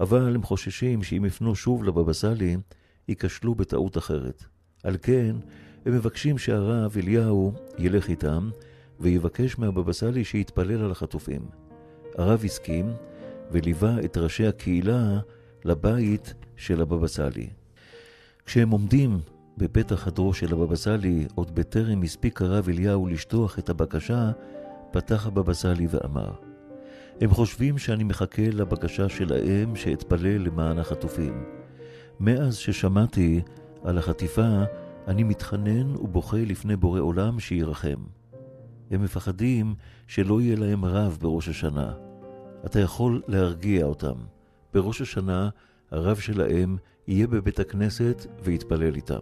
[0.00, 2.56] אבל הם חוששים שאם יפנו שוב לבבא סאלי,
[3.08, 4.44] ייכשלו בטעות אחרת.
[4.84, 5.36] על כן,
[5.86, 8.50] הם מבקשים שהרב אליהו ילך איתם,
[9.00, 11.63] ויבקש מהבבא סאלי שיתפלל על החטופים.
[12.18, 12.92] הרב הסכים,
[13.50, 15.18] וליווה את ראשי הקהילה
[15.64, 17.48] לבית של הבבא סאלי.
[18.46, 19.18] כשהם עומדים
[19.58, 24.30] בפתח חדרו של הבבא סאלי, עוד בטרם הספיק הרב אליהו לשטוח את הבקשה,
[24.90, 26.30] פתח הבבא סאלי ואמר,
[27.20, 31.44] הם חושבים שאני מחכה לבקשה שלהם שאתפלל למען החטופים.
[32.20, 33.40] מאז ששמעתי
[33.84, 34.62] על החטיפה,
[35.08, 38.04] אני מתחנן ובוכה לפני בורא עולם שירחם.
[38.90, 39.74] הם מפחדים
[40.06, 41.92] שלא יהיה להם רב בראש השנה.
[42.66, 44.14] אתה יכול להרגיע אותם.
[44.74, 45.48] בראש השנה
[45.90, 46.76] הרב שלהם
[47.08, 49.20] יהיה בבית הכנסת ויתפלל איתם.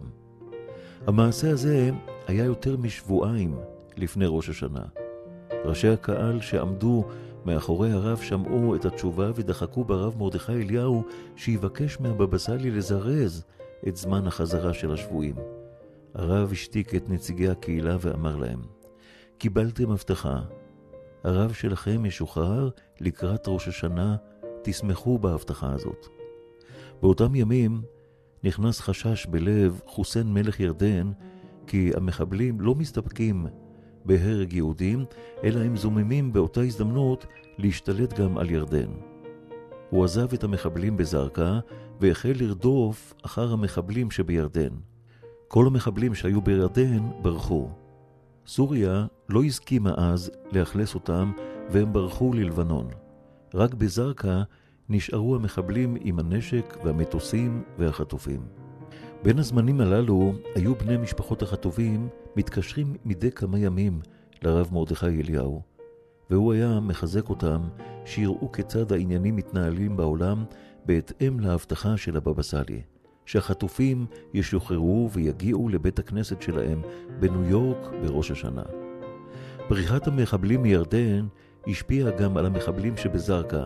[1.07, 1.91] המעשה הזה
[2.27, 3.55] היה יותר משבועיים
[3.97, 4.83] לפני ראש השנה.
[5.65, 7.05] ראשי הקהל שעמדו
[7.45, 11.03] מאחורי הרב שמעו את התשובה ודחקו ברב מרדכי אליהו
[11.35, 13.45] שיבקש מהבבא סאלי לזרז
[13.87, 15.35] את זמן החזרה של השבויים.
[16.13, 18.61] הרב השתיק את נציגי הקהילה ואמר להם,
[19.37, 20.41] קיבלתם הבטחה,
[21.23, 22.69] הרב שלכם ישוחרר
[23.01, 24.15] לקראת ראש השנה,
[24.63, 26.07] תשמחו בהבטחה הזאת.
[27.01, 27.81] באותם ימים
[28.43, 31.11] נכנס חשש בלב חוסיין מלך ירדן,
[31.67, 33.45] כי המחבלים לא מסתפקים
[34.05, 35.05] בהרג יהודים,
[35.43, 37.25] אלא הם זוממים באותה הזדמנות
[37.57, 38.89] להשתלט גם על ירדן.
[39.89, 41.59] הוא עזב את המחבלים בזרקה
[42.01, 44.73] והחל לרדוף אחר המחבלים שבירדן.
[45.47, 47.82] כל המחבלים שהיו בירדן ברחו.
[48.47, 51.31] סוריה לא הסכימה אז לאכלס אותם
[51.69, 52.87] והם ברחו ללבנון.
[53.53, 54.43] רק בזרקה
[54.89, 58.41] נשארו המחבלים עם הנשק והמטוסים והחטופים.
[59.23, 63.99] בין הזמנים הללו היו בני משפחות החטופים מתקשרים מדי כמה ימים
[64.41, 65.61] לרב מרדכי אליהו,
[66.29, 67.61] והוא היה מחזק אותם
[68.05, 70.43] שיראו כיצד העניינים מתנהלים בעולם
[70.85, 72.81] בהתאם להבטחה של הבבא סאלי,
[73.25, 76.81] שהחטופים ישוחררו ויגיעו לבית הכנסת שלהם
[77.19, 78.63] בניו יורק בראש השנה.
[79.69, 81.27] בריחת המחבלים מירדן
[81.67, 83.65] השפיעה גם על המחבלים שבזרקה,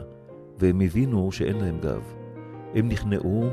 [0.60, 2.02] והם הבינו שאין להם גב.
[2.76, 3.50] הם נכנעו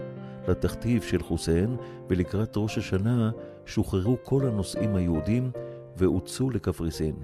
[0.49, 1.77] לתכתיב של חוסיין,
[2.09, 3.31] ולקראת ראש השנה
[3.67, 5.51] שוחררו כל הנוסעים היהודים
[5.97, 7.15] והוצאו לקפריסין.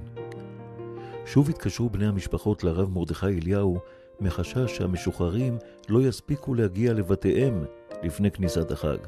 [1.27, 3.79] שוב התקשרו בני המשפחות לרב מרדכי אליהו
[4.21, 7.65] מחשש שהמשוחררים לא יספיקו להגיע לבתיהם
[8.03, 8.99] לפני כניסת החג.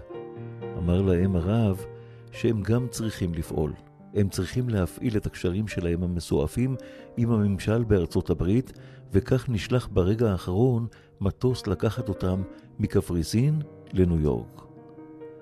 [0.78, 1.84] אמר להם הרב
[2.32, 3.72] שהם גם צריכים לפעול.
[4.14, 6.76] הם צריכים להפעיל את הקשרים שלהם המסועפים
[7.16, 8.72] עם הממשל בארצות הברית,
[9.12, 10.86] וכך נשלח ברגע האחרון
[11.20, 12.42] מטוס לקחת אותם
[12.78, 14.62] מקפריסין לניו יורק.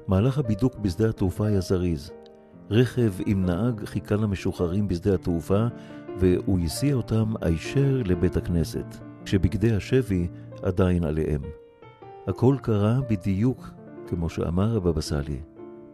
[0.08, 2.10] מהלך הבידוק בשדה התעופה היה זריז.
[2.70, 5.66] רכב עם נהג חיכה למשוחררים בשדה התעופה,
[6.18, 10.28] והוא הסיע אותם הישר לבית הכנסת, כשבגדי השבי
[10.62, 11.42] עדיין עליהם.
[12.26, 13.70] הכל קרה בדיוק
[14.06, 15.40] כמו שאמר הבבא סאלי.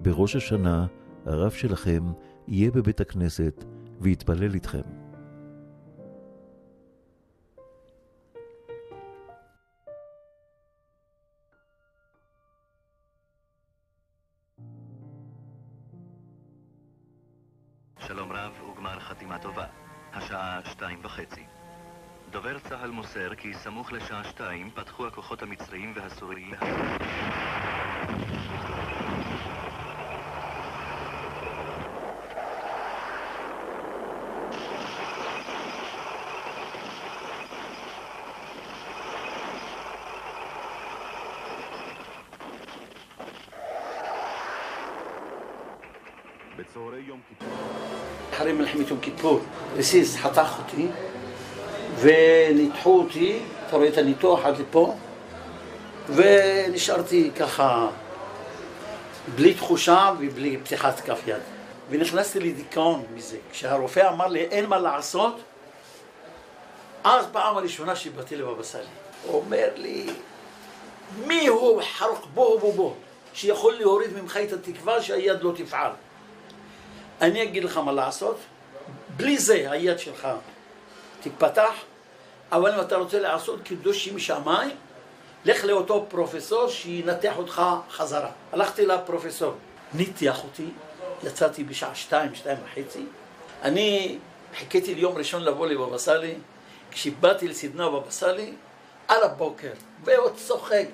[0.00, 0.86] בראש השנה
[1.26, 2.02] הרב שלכם
[2.48, 3.64] יהיה בבית הכנסת
[4.00, 4.82] ויתפלל איתכם.
[17.98, 19.66] שלום רב וגמר חתימה טובה.
[20.12, 21.55] השעה שתיים וחצי.
[22.36, 26.54] דובר צה"ל מוסר כי סמוך לשעה שתיים פתחו הכוחות המצריים והסוריים.
[48.32, 49.40] אחרי מלחמת יום כיפור,
[49.76, 50.88] רסיס חתך אותי
[52.00, 54.94] וניתחו אותי, אתה רואה את הניתוח עד לפה,
[56.08, 57.88] ונשארתי ככה
[59.34, 61.40] בלי תחושה ובלי פתיחת כף יד.
[61.90, 63.36] ונכנסתי לדיכאון מזה.
[63.52, 65.40] כשהרופא אמר לי אין מה לעשות,
[67.04, 68.84] אז פעם הראשונה שבאתי לבבא סאלי.
[69.26, 70.06] הוא אומר לי,
[71.26, 72.94] מי הוא חרוק בו בו בו,
[73.34, 75.90] שיכול להוריד ממך את התקווה שהיד לא תפעל.
[77.20, 78.36] אני אגיד לך מה לעשות,
[79.16, 80.28] בלי זה היד שלך
[81.20, 81.72] תיפתח,
[82.52, 84.70] אבל אם אתה רוצה לעשות קידוש עם שמיים,
[85.44, 88.30] לך לאותו פרופסור שינתח אותך חזרה.
[88.52, 89.52] הלכתי לפרופסור,
[89.94, 90.66] ניתח אותי,
[91.24, 93.04] יצאתי בשעה שתיים, שתיים וחצי.
[93.62, 94.18] אני
[94.58, 96.34] חיכיתי ליום ראשון לבוא לבבא סאלי,
[96.90, 98.52] כשבאתי לסדנה בבא סאלי,
[99.08, 99.70] על הבוקר,
[100.04, 100.86] ועוד צוחק.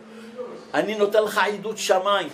[0.74, 2.28] אני נותן לך עדות שמיים.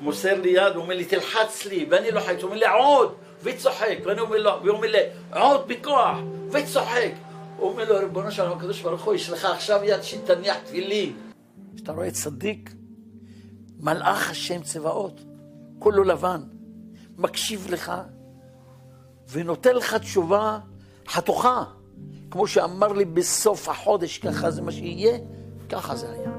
[0.00, 3.98] מוסר לי יד, הוא אומר לי, תלחץ לי, ואני לוחץ, הוא אומר לי, עוד, וצוחק,
[4.04, 4.98] ואני אומר לו, והוא אומר לי,
[5.32, 6.18] עוד בכוח,
[6.50, 7.10] וצוחק.
[7.56, 11.16] הוא אומר לו, ריבונו של הקדוש ברוך הוא, יש לך עכשיו יד שתניח תפילין.
[11.76, 12.70] כשאתה רואה צדיק,
[13.80, 15.20] מלאך השם צבאות,
[15.78, 16.40] כולו לבן,
[17.16, 17.92] מקשיב לך,
[19.30, 20.58] ונותן לך תשובה
[21.08, 21.64] חתוכה.
[22.30, 25.18] כמו שאמר לי בסוף החודש, ככה זה מה שיהיה,
[25.68, 26.37] ככה זה היה.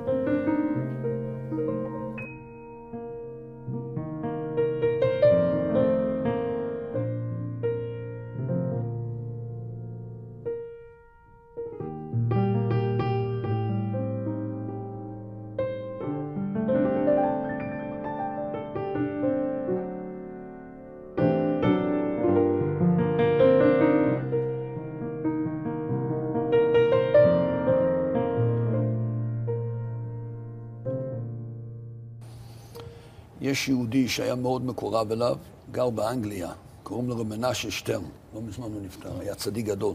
[33.49, 35.38] יש יהודי שהיה מאוד מקורב אליו,
[35.71, 36.51] גר באנגליה,
[36.83, 38.03] קוראים לו מנשה שטרן,
[38.35, 39.93] לא מזמן הוא נפטר, היה צדיק גדול.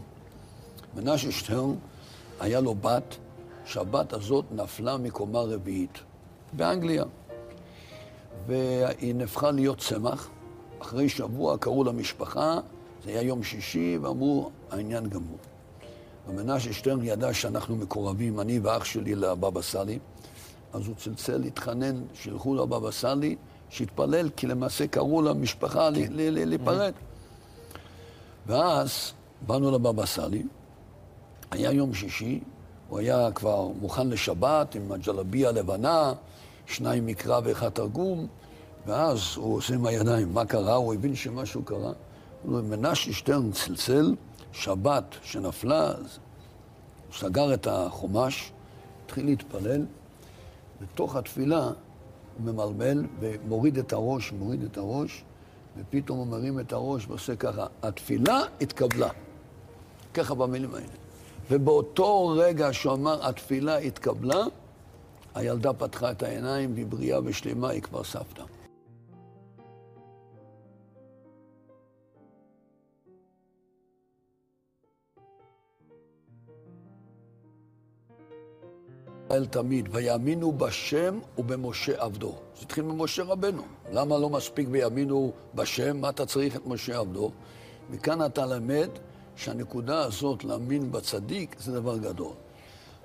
[0.96, 1.74] מנשה שטרן,
[2.40, 3.16] היה לו בת,
[3.64, 5.98] שהבת הזאת נפלה מקומה רביעית
[6.52, 7.04] באנגליה.
[8.46, 10.28] והיא נהפכה להיות צמח.
[10.82, 12.58] אחרי שבוע קראו למשפחה,
[13.04, 15.38] זה היה יום שישי, ואמרו, העניין גמור.
[16.28, 19.98] ומנשה שטרן ידע שאנחנו מקורבים, אני ואח שלי לבבא סאלי.
[20.74, 23.36] אז הוא צלצל להתחנן, שילכו לבבא סאלי,
[23.70, 26.12] שיתפלל, כי למעשה קראו למשפחה כן.
[26.12, 26.92] להיפרד.
[28.46, 29.12] ואז
[29.46, 30.42] באנו לבבא סאלי,
[31.50, 32.40] היה יום שישי,
[32.88, 36.12] הוא היה כבר מוכן לשבת עם הג'לביה הלבנה,
[36.66, 38.26] שניים מקרא ואחד תרגום,
[38.86, 40.74] ואז הוא עושה עם הידיים, מה קרה?
[40.74, 41.92] הוא הבין שמשהו קרה.
[42.42, 44.14] הוא מנשה שטרן צלצל,
[44.52, 46.18] שבת שנפלה, אז
[47.06, 48.52] הוא סגר את החומש,
[49.04, 49.84] התחיל להתפלל.
[50.80, 51.72] בתוך התפילה הוא
[52.52, 55.24] ממלמל ומוריד את הראש, מוריד את הראש,
[55.76, 59.08] ופתאום הוא מרים את הראש ועושה ככה, התפילה התקבלה.
[60.14, 60.86] ככה במילים האלה.
[61.50, 64.44] ובאותו רגע שהוא אמר, התפילה התקבלה,
[65.34, 68.42] הילדה פתחה את העיניים, והיא בריאה ושלמה, היא כבר סבתא.
[79.34, 82.34] ישראל תמיד, ויאמינו בשם ובמשה עבדו.
[82.56, 83.62] זה התחיל ממשה רבנו.
[83.92, 86.00] למה לא מספיק ויאמינו בשם?
[86.00, 87.30] מה אתה צריך את משה עבדו?
[87.90, 88.88] מכאן אתה למד
[89.36, 92.32] שהנקודה הזאת, להאמין בצדיק, זה דבר גדול.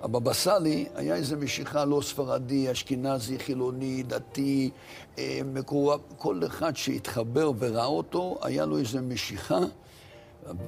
[0.00, 4.70] הבבא סאלי היה איזו משיכה לא ספרדי, אשכנזי, חילוני, דתי,
[5.18, 9.60] אה, מקורב, כל אחד שהתחבר וראה אותו, היה לו איזו משיכה,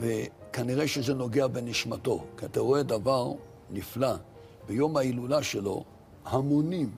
[0.00, 2.24] וכנראה שזה נוגע בנשמתו.
[2.36, 3.32] כי אתה רואה דבר
[3.70, 4.14] נפלא.
[4.66, 5.84] ביום ההילולה שלו,
[6.24, 6.90] המונים,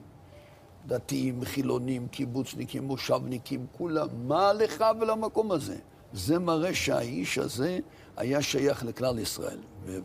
[0.87, 5.77] דתיים, חילונים, קיבוצניקים, מושבניקים, כולם, מה לך ולמקום הזה?
[6.13, 7.79] זה מראה שהאיש הזה
[8.17, 9.59] היה שייך לכלל ישראל.
[9.85, 9.99] ו-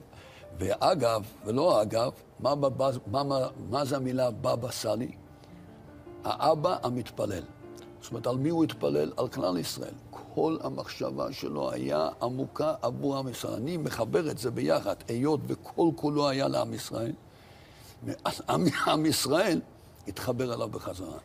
[0.59, 5.11] ואגב, ולא אגב, מה, בבא, מה, מה, מה זה המילה בבא סאלי?
[6.25, 7.43] האבא המתפלל.
[8.01, 9.13] זאת אומרת, על מי הוא התפלל?
[9.17, 9.95] על כלל ישראל.
[10.35, 13.55] כל המחשבה שלו היה עמוקה עבור עם ישראל.
[13.55, 17.13] אני מחבר את זה ביחד, היות וכל כולו היה לעם ישראל.
[18.87, 19.61] עם ישראל
[20.09, 21.19] התחבר אליו בחזרה.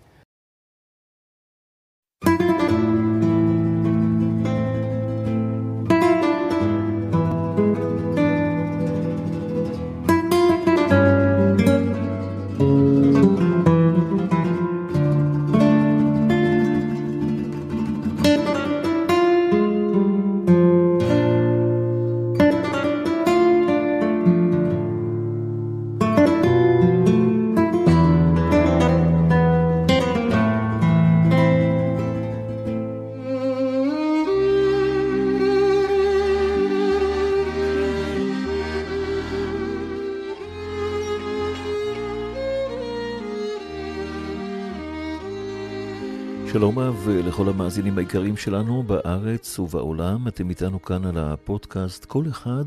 [47.35, 50.27] לכל המאזינים העיקריים שלנו בארץ ובעולם.
[50.27, 52.65] אתם איתנו כאן על הפודקאסט כל אחד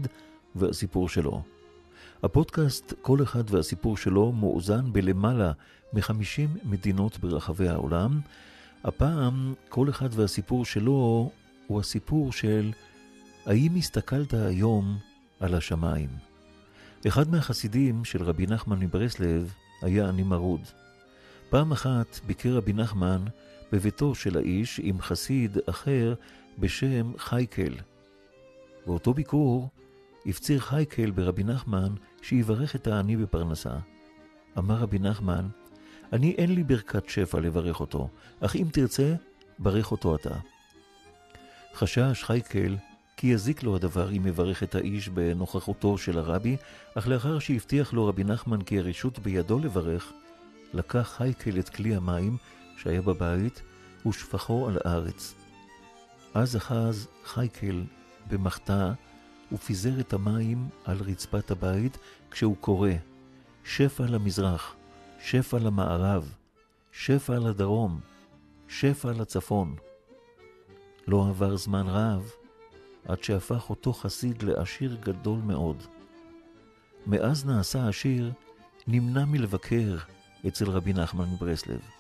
[0.55, 1.43] והסיפור שלו.
[2.23, 5.53] הפודקאסט כל אחד והסיפור שלו מאוזן בלמעלה
[5.93, 8.21] מ-50 מדינות ברחבי העולם.
[8.85, 11.31] הפעם כל אחד והסיפור שלו
[11.67, 12.73] הוא הסיפור של
[13.47, 14.99] האם הסתכלת היום
[15.41, 16.11] על השמיים?
[17.07, 19.53] אחד מהחסידים של רבי נחמן מברסלב
[19.83, 20.61] היה אני מרוד.
[21.51, 23.25] פעם אחת ביקר רבי נחמן
[23.73, 26.15] בביתו של האיש עם חסיד אחר
[26.59, 27.75] בשם חייקל.
[28.87, 29.69] באותו ביקור
[30.27, 33.75] הפציר חייקל ברבי נחמן שיברך את העני בפרנסה.
[34.59, 35.49] אמר רבי נחמן,
[36.13, 38.09] אני אין לי ברכת שפע לברך אותו,
[38.41, 39.15] אך אם תרצה,
[39.59, 40.35] ברך אותו אתה.
[41.75, 42.77] חשש חייקל
[43.17, 46.57] כי יזיק לו הדבר אם יברך את האיש בנוכחותו של הרבי,
[46.95, 50.13] אך לאחר שהבטיח לו רבי נחמן כי הרשות בידו לברך,
[50.75, 52.37] לקח חייקל את כלי המים
[52.79, 53.63] שהיה בבית
[54.07, 55.35] ושפכו על הארץ.
[56.35, 57.85] אז אחז חייקל
[58.29, 58.93] במחתה
[59.53, 61.99] ופיזר את המים על רצפת הבית
[62.31, 62.91] כשהוא קורא
[63.65, 64.75] שפע למזרח,
[65.21, 66.35] שפע למערב,
[66.93, 68.01] שפע לדרום,
[68.69, 69.77] שפע לצפון.
[71.07, 72.31] לא עבר זמן רב
[73.05, 75.83] עד שהפך אותו חסיד לעשיר גדול מאוד.
[77.07, 78.33] מאז נעשה עשיר,
[78.87, 79.97] נמנע מלבקר
[80.49, 81.98] אצל רבי נחמן מברסלב.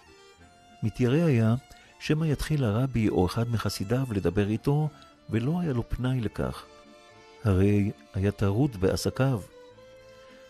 [0.82, 1.54] מתיירא היה
[1.98, 4.88] שמא יתחיל הרבי או אחד מחסידיו לדבר איתו,
[5.30, 6.64] ולא היה לו פנאי לכך.
[7.44, 9.40] הרי היה טרוד בעסקיו.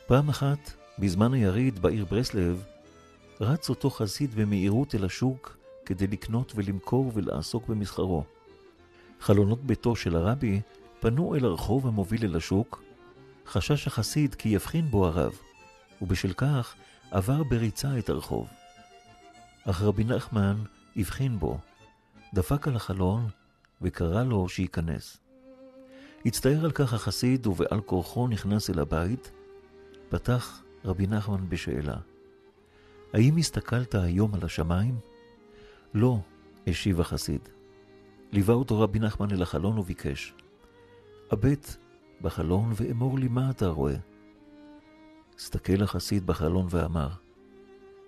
[0.06, 2.64] פעם אחת, בזמן היריד בעיר ברסלב,
[3.40, 5.56] רץ אותו חסיד במהירות אל השוק
[5.86, 8.24] כדי לקנות ולמכור ולעסוק במסחרו.
[9.20, 10.60] חלונות ביתו של הרבי
[11.00, 12.82] פנו אל הרחוב המוביל אל השוק.
[13.46, 15.32] חשש החסיד כי יבחין בו הרב,
[16.02, 16.74] ובשל כך
[17.10, 18.48] עבר בריצה את הרחוב.
[19.64, 20.56] אך רבי נחמן
[20.96, 21.58] הבחין בו,
[22.34, 23.28] דפק על החלון
[23.82, 25.18] וקרא לו שייכנס.
[26.26, 29.32] הצטער על כך החסיד ובעל כורחו נכנס אל הבית,
[30.08, 31.96] פתח רבי נחמן בשאלה:
[33.12, 34.98] האם הסתכלת היום על השמיים?
[35.94, 36.18] לא,
[36.66, 37.40] השיב החסיד.
[38.32, 40.34] ליווה אותו רבי נחמן אל החלון וביקש,
[41.30, 41.76] הבט
[42.20, 43.96] בחלון ואמור לי מה אתה רואה.
[45.36, 47.08] הסתכל החסיד בחלון ואמר,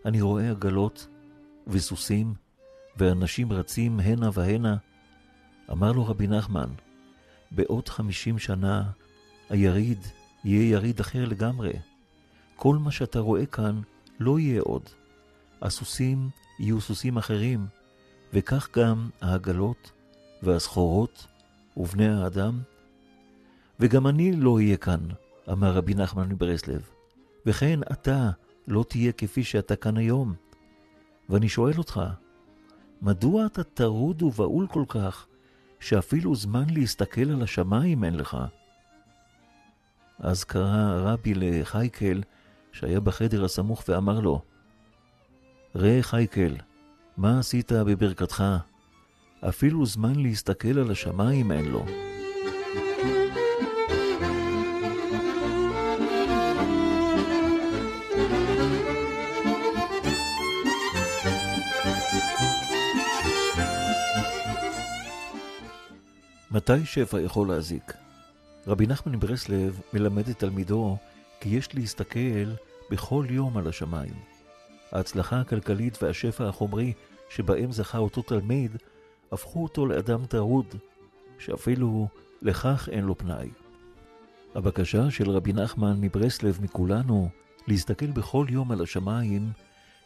[0.05, 1.09] אני רואה עגלות
[1.71, 2.35] וסוסים
[2.97, 4.77] ואנשים רצים הנה והנה.
[5.73, 6.69] אמר לו רבי נחמן,
[7.51, 8.91] בעוד חמישים שנה
[9.51, 9.99] היריד
[10.45, 11.73] יהיה יריד אחר לגמרי.
[12.57, 13.81] כל מה שאתה רואה כאן
[14.21, 14.83] לא יהיה עוד.
[15.63, 17.67] הסוסים יהיו סוסים אחרים,
[18.33, 19.93] וכך גם העגלות
[20.43, 21.27] והסחורות
[21.77, 22.61] ובני האדם.
[23.81, 25.01] וגם אני לא אהיה כאן,
[25.53, 26.91] אמר רבי נחמן מברסלב,
[27.47, 28.31] וכן אתה
[28.69, 30.35] לא תהיה כפי שאתה כאן היום.
[31.31, 32.01] ואני שואל אותך,
[33.03, 35.27] מדוע אתה טרוד ובהול כל כך,
[35.81, 38.37] שאפילו זמן להסתכל על השמיים אין לך?
[40.19, 42.23] אז קרא הרבי לחייקל,
[42.73, 44.43] שהיה בחדר הסמוך, ואמר לו,
[45.75, 46.57] ראה חייקל,
[47.17, 48.45] מה עשית בברכתך?
[49.49, 52.10] אפילו זמן להסתכל על השמיים אין לו.
[66.53, 67.93] מתי שפע יכול להזיק?
[68.67, 70.97] רבי נחמן מברסלב מלמד את תלמידו
[71.41, 72.51] כי יש להסתכל
[72.91, 74.15] בכל יום על השמיים.
[74.93, 76.93] ההצלחה הכלכלית והשפע החומרי
[77.29, 78.77] שבהם זכה אותו תלמיד
[79.33, 80.67] הפכו אותו לאדם טרוד,
[81.39, 82.09] שאפילו
[82.43, 83.51] לכך אין לו פנאי.
[84.55, 87.29] הבקשה של רבי נחמן מברסלב מכולנו
[87.69, 89.51] להסתכל בכל יום על השמיים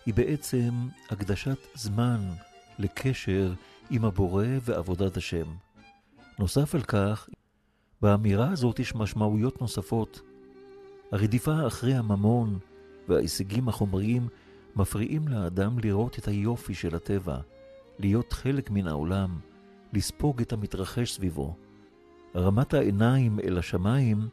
[0.07, 0.71] היא בעצם
[1.11, 2.21] הקדשת זמן
[2.79, 3.53] לקשר
[3.91, 5.64] עם הבורא ועבודת השם.
[6.39, 7.29] נוסף על כך,
[8.03, 10.21] באמירה הזאת יש משמעויות נוספות.
[11.13, 12.59] הרדיפה אחרי הממון
[13.09, 14.29] וההישגים החומריים
[14.77, 17.37] מפריעים לאדם לראות את היופי של הטבע,
[17.99, 19.39] להיות חלק מן העולם,
[19.93, 21.57] לספוג את המתרחש סביבו.
[22.35, 24.29] הרמת העיניים אל השמיים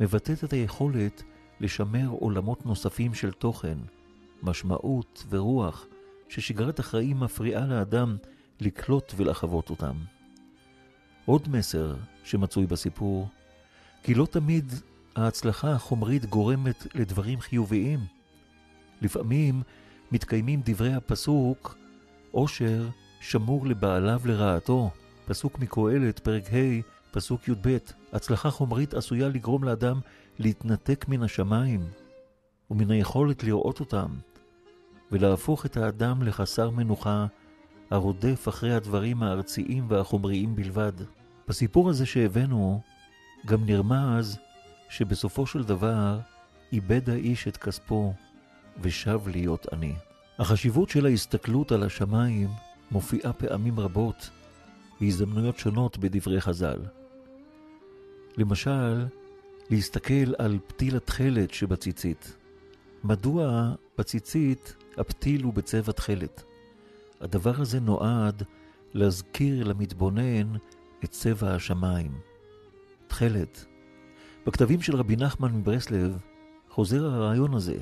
[0.00, 1.22] מבטאת את היכולת
[1.60, 3.78] לשמר עולמות נוספים של תוכן,
[4.42, 5.86] משמעות ורוח,
[6.28, 8.16] ששגרת החיים מפריעה לאדם
[8.60, 9.96] לקלוט ולחוות אותם.
[11.26, 13.28] עוד מסר שמצוי בסיפור,
[14.02, 14.72] כי לא תמיד
[15.16, 18.00] ההצלחה החומרית גורמת לדברים חיוביים.
[19.02, 19.62] לפעמים
[20.12, 21.76] מתקיימים דברי הפסוק,
[22.30, 22.88] עושר
[23.20, 24.90] שמור לבעליו לרעתו,
[25.26, 27.76] פסוק מקהלת, פרק ה', פסוק י"ב,
[28.12, 30.00] הצלחה חומרית עשויה לגרום לאדם
[30.38, 31.80] להתנתק מן השמיים
[32.70, 34.08] ומן היכולת לראות אותם,
[35.12, 37.26] ולהפוך את האדם לחסר מנוחה
[37.90, 40.92] הרודף אחרי הדברים הארציים והחומריים בלבד.
[41.48, 42.80] בסיפור הזה שהבאנו,
[43.46, 44.38] גם נרמז
[44.88, 46.18] שבסופו של דבר
[46.72, 48.14] איבד האיש את כספו
[48.82, 49.94] ושב להיות עני.
[50.38, 52.48] החשיבות של ההסתכלות על השמיים
[52.90, 54.30] מופיעה פעמים רבות
[55.00, 56.78] בהזדמנויות שונות בדברי חז"ל.
[58.36, 59.06] למשל,
[59.70, 62.36] להסתכל על פתיל התכלת שבציצית.
[63.04, 66.44] מדוע בציצית הפתיל הוא בצבע תכלת?
[67.20, 68.42] הדבר הזה נועד
[68.94, 70.52] להזכיר למתבונן
[71.04, 72.12] את צבע השמיים.
[73.06, 73.64] תכלת.
[74.46, 76.18] בכתבים של רבי נחמן מברסלב
[76.70, 77.76] חוזר הרעיון הזה,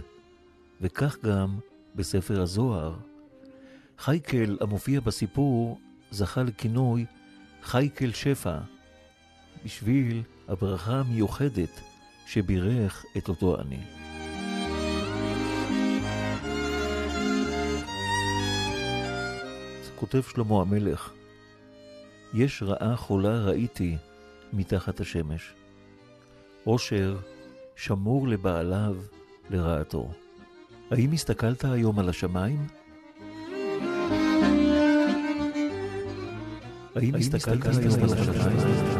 [0.80, 1.58] וכך גם
[1.94, 2.96] בספר הזוהר.
[3.98, 5.78] חייקל המופיע בסיפור
[6.10, 7.06] זכה לכינוי
[7.62, 8.58] חייקל שפע,
[9.64, 11.80] בשביל הברכה המיוחדת
[12.26, 13.93] שבירך את אותו עני.
[20.04, 21.12] כותב שלמה המלך,
[22.34, 23.96] יש רעה חולה ראיתי
[24.52, 25.54] מתחת השמש.
[26.64, 27.16] עושר
[27.76, 28.96] שמור לבעליו
[29.50, 30.10] לרעתו.
[30.90, 32.66] האם הסתכלת היום על השמיים?
[36.96, 38.93] האם הסתכלת היום על השמיים?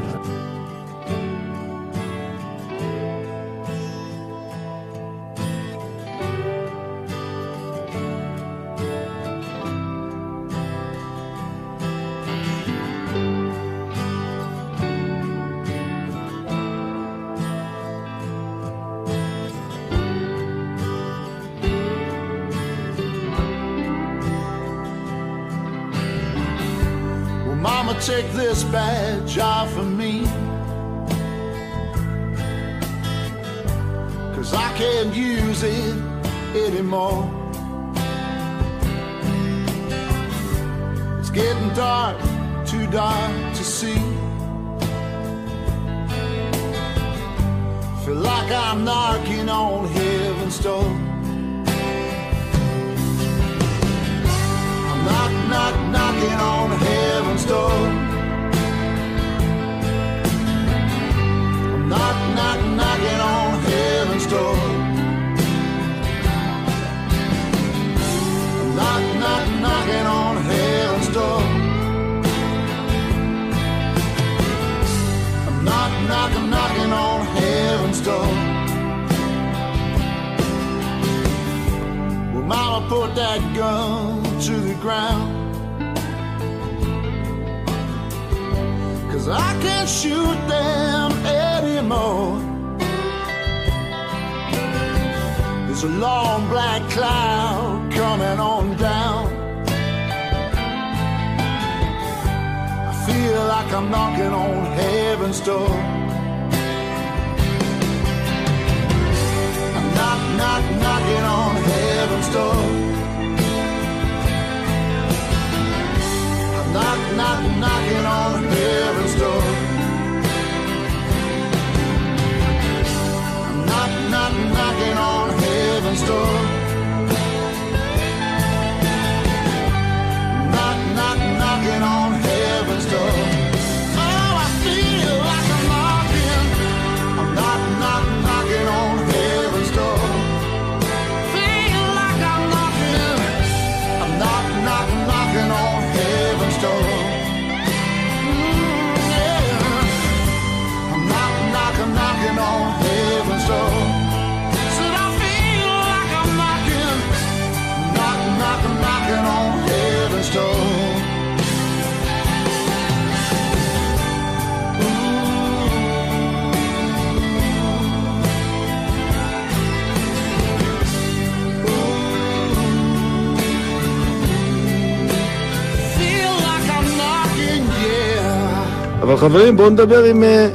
[179.24, 180.48] חברים, בואו נדבר עם אה,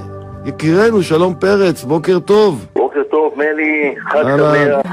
[0.45, 2.65] יקירנו, שלום פרץ, בוקר טוב.
[2.75, 4.23] בוקר טוב, מני, חג.
[4.23, 4.88] שמח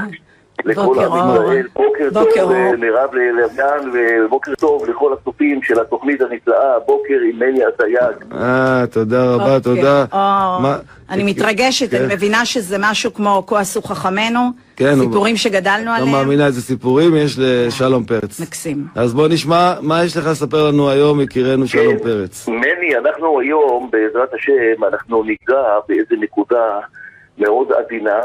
[0.67, 1.33] לכל עם.
[1.35, 2.51] ישראל, בוקר טוב.
[2.51, 3.91] אה, לרב לרביאן,
[4.25, 8.33] ובוקר טוב לכל הצופים של התוכנית הנפלאה, בוקר עם מני אסייג.
[8.41, 9.59] אה, תודה רבה.
[9.59, 10.05] תודה.
[11.09, 12.03] אני מתרגשת, כן.
[12.03, 14.39] אני מבינה שזה משהו כמו כה עשו חכמינו,
[14.75, 16.11] כן, הוא- סיפורים שגדלנו לא עליהם.
[16.11, 18.39] מאמינה איזה סיפורים יש לשלום פרץ.
[18.39, 18.85] מקסים.
[18.95, 22.03] אז בוא נשמע, מה יש לך לספר לנו היום, יקירנו שלום כן.
[22.03, 22.47] פרץ?
[22.47, 26.79] מני, אנחנו היום, בעזרת השם, אנחנו ניגע באיזה נקודה
[27.37, 28.19] מאוד עדינה,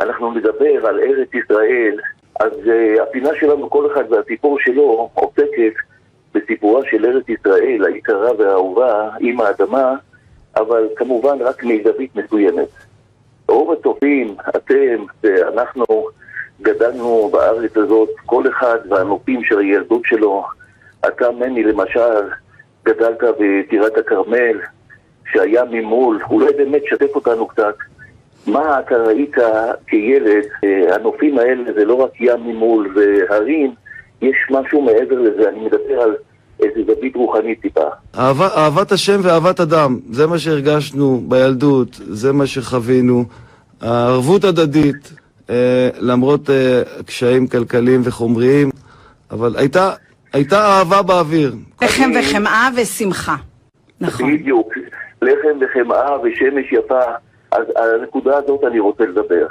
[0.00, 2.00] ואנחנו נדבר על ארץ ישראל
[2.40, 5.72] אז uh, הפינה שלנו, כל אחד והסיפור שלו, עוסקת
[6.34, 9.94] בסיפורה של ארץ ישראל, היקרה והאהובה, עם האדמה,
[10.56, 12.68] אבל כמובן רק מזווית מסוימת.
[13.48, 15.84] רוב הצופים, אתם ואנחנו,
[16.62, 20.44] גדלנו בארץ הזאת, כל אחד והנופים של הילדות שלו.
[21.08, 22.28] אתה, מני, למשל,
[22.84, 24.60] גדלת בטירת הכרמל,
[25.32, 27.74] שהיה ממול, אולי באמת שתף אותנו קצת.
[28.48, 29.34] מה אתה ראית
[29.86, 33.74] כילד, אה, הנופים האלה זה לא רק ים ממול והרים,
[34.22, 36.14] יש משהו מעבר לזה, אני מדבר על
[36.60, 37.84] איזה זווית רוחנית טיפה.
[38.18, 43.24] אהבה, אהבת השם ואהבת אדם, זה מה שהרגשנו בילדות, זה מה שחווינו.
[43.80, 45.12] הערבות הדדית,
[45.50, 48.70] אה, למרות אה, קשיים כלכליים וחומריים,
[49.30, 49.92] אבל הייתה,
[50.32, 51.52] הייתה אהבה באוויר.
[51.82, 53.36] לחם וחמאה ושמחה.
[54.00, 54.36] נכון.
[54.36, 54.72] בדיוק,
[55.22, 57.00] לחם וחמאה ושמש יפה,
[57.50, 59.46] אז על הנקודה הזאת אני רוצה לדבר.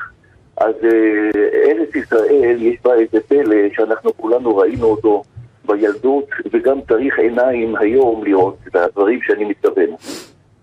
[0.58, 1.30] אז אה,
[1.66, 5.24] ארץ ישראל, יש בה איזה פלא שאנחנו כולנו ראינו אותו
[5.66, 9.90] בילדות, וגם צריך עיניים היום לראות את הדברים שאני מתכוון.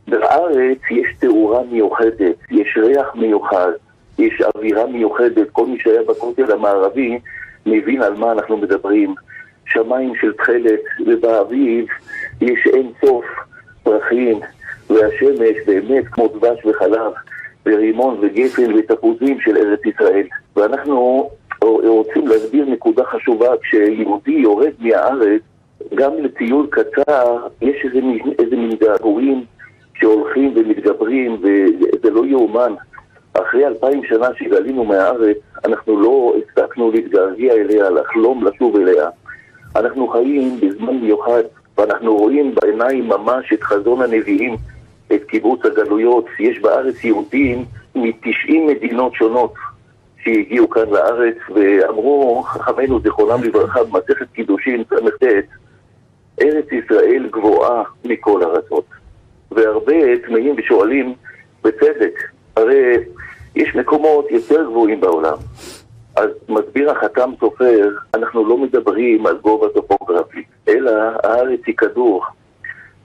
[0.09, 3.71] בארץ יש תאורה מיוחדת, יש ריח מיוחד,
[4.19, 7.19] יש אווירה מיוחדת, כל מי שהיה בכותל המערבי
[7.67, 9.15] מבין על מה אנחנו מדברים.
[9.67, 11.87] שמיים של תכלת, ובאביב
[12.41, 13.25] יש אין סוף
[13.83, 14.41] פרחים,
[14.91, 17.13] והשמש באמת כמו דבש וחלב,
[17.67, 20.27] ורימון וגפן ותפוזים של ארץ ישראל.
[20.57, 21.31] ואנחנו
[21.63, 25.43] רוצים להסביר נקודה חשובה, כשיהודי יורד מהארץ,
[25.95, 27.99] גם לטיול קצר יש איזה,
[28.39, 29.45] איזה מין געגועים
[29.95, 32.75] שהולכים ומתגברים, וזה לא יאומן.
[33.35, 39.09] אחרי אלפיים שנה שגלינו מהארץ, אנחנו לא הספקנו להתגעגע אליה, לחלום לשוב אליה.
[39.77, 41.43] אנחנו חיים בזמן מיוחד,
[41.79, 44.57] ואנחנו רואים בעיניים ממש את חזון הנביאים,
[45.13, 46.27] את קיבוץ הגלויות.
[46.39, 49.55] יש בארץ יהודים מ-90 מדינות שונות
[50.25, 55.25] שהגיעו כאן לארץ, ואמרו חכמינו זיכרונם לברכה במסכת קידושין ס"ט,
[56.43, 58.85] ארץ ישראל גבוהה מכל ארצות.
[59.51, 61.15] והרבה תמהים ושואלים,
[61.65, 62.23] בצדק,
[62.57, 62.97] הרי
[63.57, 65.37] יש מקומות יותר גבוהים בעולם.
[66.17, 70.93] אז מסביר החתם סופר, אנחנו לא מדברים על גובה טופוגרפי, אלא
[71.25, 72.25] הארץ היא כדור,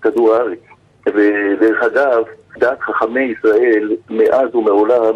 [0.01, 0.59] כדור הארץ.
[1.07, 2.23] ודרך אגב,
[2.57, 5.13] דעת חכמי ישראל מאז ומעולם,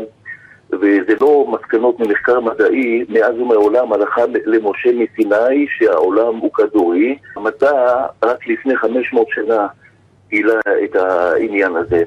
[0.72, 8.48] וזה לא מסקנות ממחקר מדעי, מאז ומעולם הלכה למשה מסיני שהעולם הוא כדורי, המדע רק
[8.48, 9.68] לפני 500 שנה
[10.30, 12.04] גילה את העניין הזה.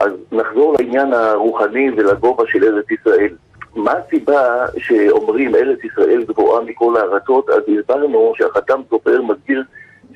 [0.00, 3.34] אז נחזור לעניין הרוחני ולגובה של ארץ ישראל.
[3.74, 7.50] מה הסיבה שאומרים ארץ ישראל גבוהה מכל הארצות?
[7.50, 9.62] אז הסברנו שהחתם סופר מסביר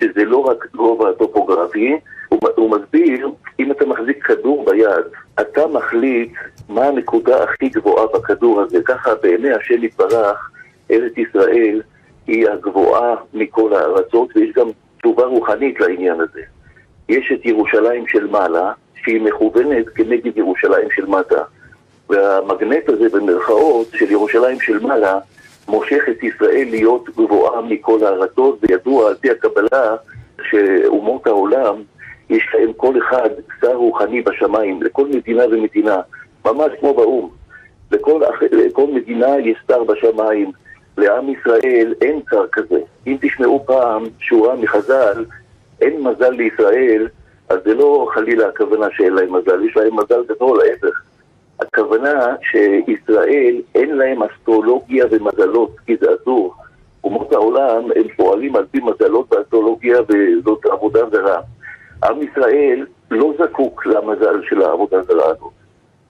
[0.00, 1.96] שזה לא רק גובה טופוגרפי,
[2.28, 3.28] הוא, הוא מסביר,
[3.60, 5.04] אם אתה מחזיק כדור ביד,
[5.40, 6.32] אתה מחליט
[6.68, 8.82] מה הנקודה הכי גבוהה בכדור הזה.
[8.84, 10.50] ככה בעיני השם יתברך,
[10.90, 11.82] ארץ ישראל
[12.26, 14.68] היא הגבוהה מכל הארצות, ויש גם
[14.98, 16.42] תשובה רוחנית לעניין הזה.
[17.08, 21.42] יש את ירושלים של מעלה, שהיא מכוונת כנגד ירושלים של מטה.
[22.10, 25.18] והמגנט הזה במרכאות של ירושלים של מעלה
[25.68, 29.96] מושך את ישראל להיות גבוהה מכל הארצות, וידוע על פי הקבלה
[30.50, 31.74] שאומות העולם
[32.30, 33.28] יש להם כל אחד
[33.60, 36.00] שר רוחני בשמיים, לכל מדינה ומדינה,
[36.44, 37.28] ממש כמו באו"ם.
[37.92, 40.50] לכל, אח- לכל מדינה יש שר בשמיים,
[40.98, 42.78] לעם ישראל אין שר כזה.
[43.06, 45.24] אם תשמעו פעם שורה מחז"ל,
[45.80, 47.08] אין מזל לישראל,
[47.48, 51.02] אז זה לא חלילה הכוונה שאין להם מזל, יש להם מזל גדול, להפך.
[51.60, 56.54] הכוונה שישראל אין להם אסטרולוגיה ומזלות, כי זה אסור.
[57.04, 61.40] אומות העולם הם פועלים על פי מזלות ואסטרולוגיה וזאת עבודה זרה.
[62.04, 65.52] עם ישראל לא זקוק למזל של העבודה הזרה הזאת.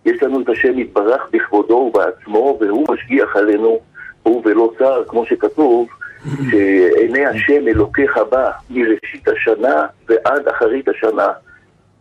[0.05, 3.79] יש לנו את השם יתברך בכבודו ובעצמו, והוא משגיח עלינו,
[4.23, 5.89] הוא ולא שר, כמו שכתוב,
[6.51, 11.29] שעיני השם אלוקיך בא מראשית השנה ועד אחרית השנה.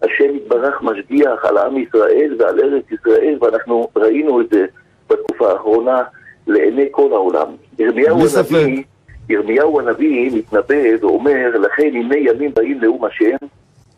[0.06, 4.66] השם יתברך משגיח על עם ישראל ועל ארץ ישראל, ואנחנו ראינו את זה
[5.10, 6.04] בתקופה האחרונה
[6.48, 7.48] לעיני כל העולם.
[7.80, 8.18] ירמיהו.
[8.38, 8.84] הנביא,
[9.30, 10.76] ירמיהו הנביא מתנבא
[11.06, 13.36] ואומר, לכן הנה ימים באים נאום השם,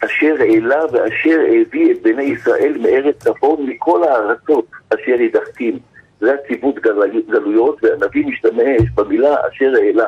[0.06, 5.80] אשר העלה ואשר הביא את בני ישראל מארץ צפון מכל הארצות אשר ידחתים.
[6.20, 10.06] זה הציוות גל- גלויות, והנביא משתמש במילה אשר העלה.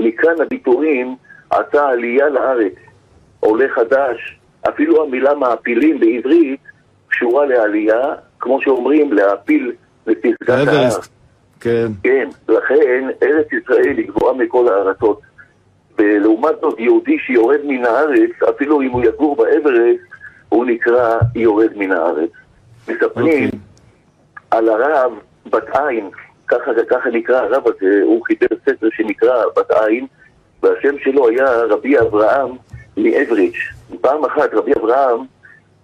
[0.00, 1.16] מכאן הביטויים
[1.50, 2.72] עשה עלייה לארץ,
[3.40, 4.35] עולה חדש,
[4.68, 6.60] אפילו המילה מעפילים בעברית
[7.08, 9.72] קשורה לעלייה, כמו שאומרים להעפיל
[10.06, 10.90] לפסגת ההר.
[11.60, 11.86] כן.
[12.02, 15.20] כן, לכן ארץ ישראל היא גבוהה מכל הארצות.
[15.98, 20.02] ולעומת זאת יהודי שיורד מן הארץ, אפילו אם הוא יגור באברסט,
[20.48, 22.30] הוא נקרא יורד מן הארץ.
[22.88, 23.58] מספרים אוקיי.
[24.50, 25.12] על הרב
[25.46, 26.10] בת עין,
[26.48, 30.06] ככה, ככה נקרא הרב הזה, הוא חיבר ספר שנקרא בת עין,
[30.62, 32.50] והשם שלו היה רבי אברהם
[32.96, 33.56] מאבריץ'.
[34.00, 35.20] פעם אחת רבי אברהם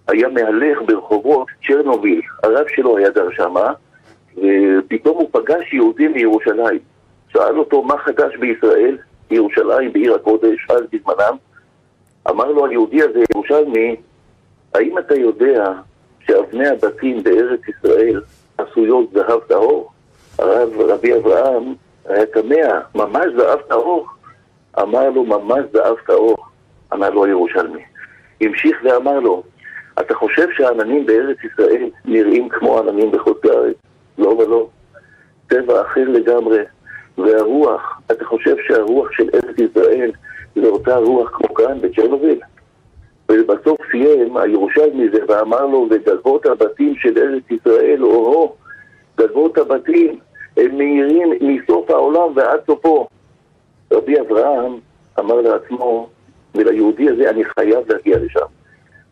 [0.07, 3.73] היה מהלך ברחובות צ'רנוביל, הרב שלו היה גר שמה,
[4.37, 6.79] ופתאום הוא פגש יהודי מירושלים.
[7.33, 8.97] שאל אותו מה חדש בישראל,
[9.31, 11.37] ירושלים, בעיר הקודש, אז בזמנם.
[12.29, 13.95] אמר לו היהודי הזה, ירושלמי,
[14.73, 15.71] האם אתה יודע
[16.25, 18.21] שאבני הבתים בארץ ישראל
[18.57, 19.91] עשויות זהב טהור?
[20.39, 21.73] הרב רבי אברהם
[22.05, 24.07] היה תמה, ממש זהב טהור?
[24.81, 26.37] אמר לו, ממש זהב טהור.
[26.93, 27.81] אמר לו הירושלמי.
[28.41, 29.43] המשיך ואמר לו,
[29.99, 33.75] אתה חושב שהעננים בארץ ישראל נראים כמו עננים בחוץ לארץ?
[34.17, 34.67] לא ולא.
[35.47, 36.59] טבע אחר לגמרי.
[37.17, 40.11] והרוח, אתה חושב שהרוח של ארץ ישראל
[40.55, 42.39] זה אותה רוח כמו כאן בצ'רנוביל?
[43.31, 48.55] ובסוף סיים הירושלמי זה ואמר לו, וגגות הבתים של ארץ ישראל, או-הו,
[49.17, 50.19] גגות הבתים,
[50.57, 53.07] הם מאירים מסוף העולם ועד סופו.
[53.91, 54.77] רבי אברהם
[55.19, 56.09] אמר לעצמו,
[56.55, 58.45] וליהודי הזה אני חייב להגיע לשם.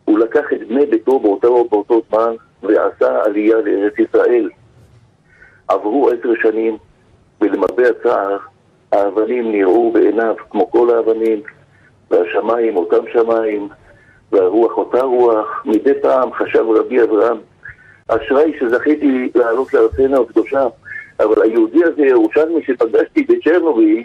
[0.04, 4.48] הוא לקח את בני ביתו באותו, באותו זמן ועשה עלייה לארץ ישראל.
[5.68, 6.76] עברו עשר שנים,
[7.40, 8.36] ולמרבה הצער,
[8.92, 11.40] האבנים נראו בעיניו כמו כל האבנים,
[12.10, 13.68] והשמיים אותם שמיים,
[14.32, 15.62] והרוח אותה רוח.
[15.64, 17.36] מדי פעם חשב רבי אברהם,
[18.08, 20.66] אשראי שזכיתי לעלות לארצנו הקדושה,
[21.20, 24.04] אבל היהודי הזה, ירושלמי שפגשתי בצ'רנוביל,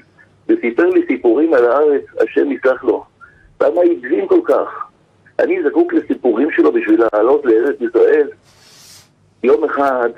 [0.49, 3.03] וסיפר לי סיפורים על הארץ, השם יסלח לו.
[3.61, 4.85] למה הגזים כל כך?
[5.39, 8.27] אני זקוק לסיפורים שלו בשביל לעלות לארץ ישראל.
[9.43, 10.09] יום אחד,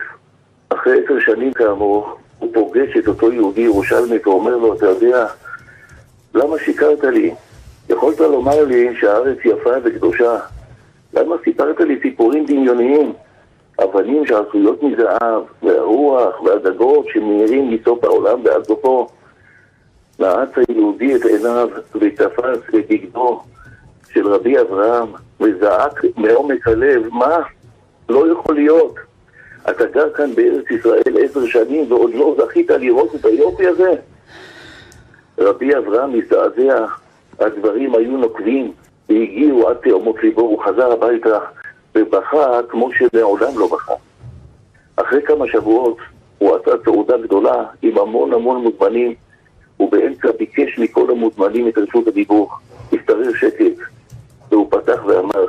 [0.69, 5.25] אחרי עשר שנים כאמור, הוא פוגש את אותו יהודי ירושלמי ואומר לו, אתה יודע,
[6.35, 7.33] למה שיקרת לי?
[7.89, 10.39] יכולת לומר לי שהארץ יפה וקדושה.
[11.13, 13.13] למה סיפרת לי סיפורים דמיוניים?
[13.83, 19.07] אבנים שעשויות מזהב, והרוח והדגות שמאירים מסוף העולם ועד סופו.
[20.19, 23.43] נעץ היהודי את עיניו ותפס את בגדו
[24.13, 25.07] של רבי אברהם
[25.39, 27.37] וזעק מעומק הלב, מה?
[28.09, 28.95] לא יכול להיות.
[29.69, 33.91] אתה גר כאן בארץ ישראל עשר שנים ועוד לא זכית לראות את היופי הזה?
[35.37, 36.85] רבי אברהם מזדעזע,
[37.39, 38.71] הדברים היו נוקבים
[39.09, 41.39] והגיעו עד תאומות ליבו, הוא חזר הביתה
[41.95, 43.93] ובכה כמו שמעולם לא בכה.
[44.95, 45.97] אחרי כמה שבועות
[46.37, 49.15] הוא עשה תעודה גדולה עם המון המון מוזמנים
[49.79, 52.51] ובאמצע ביקש מכל המוזמנים את רשות הדיבור.
[52.93, 53.75] השתרר שקט
[54.51, 55.45] והוא פתח ואמר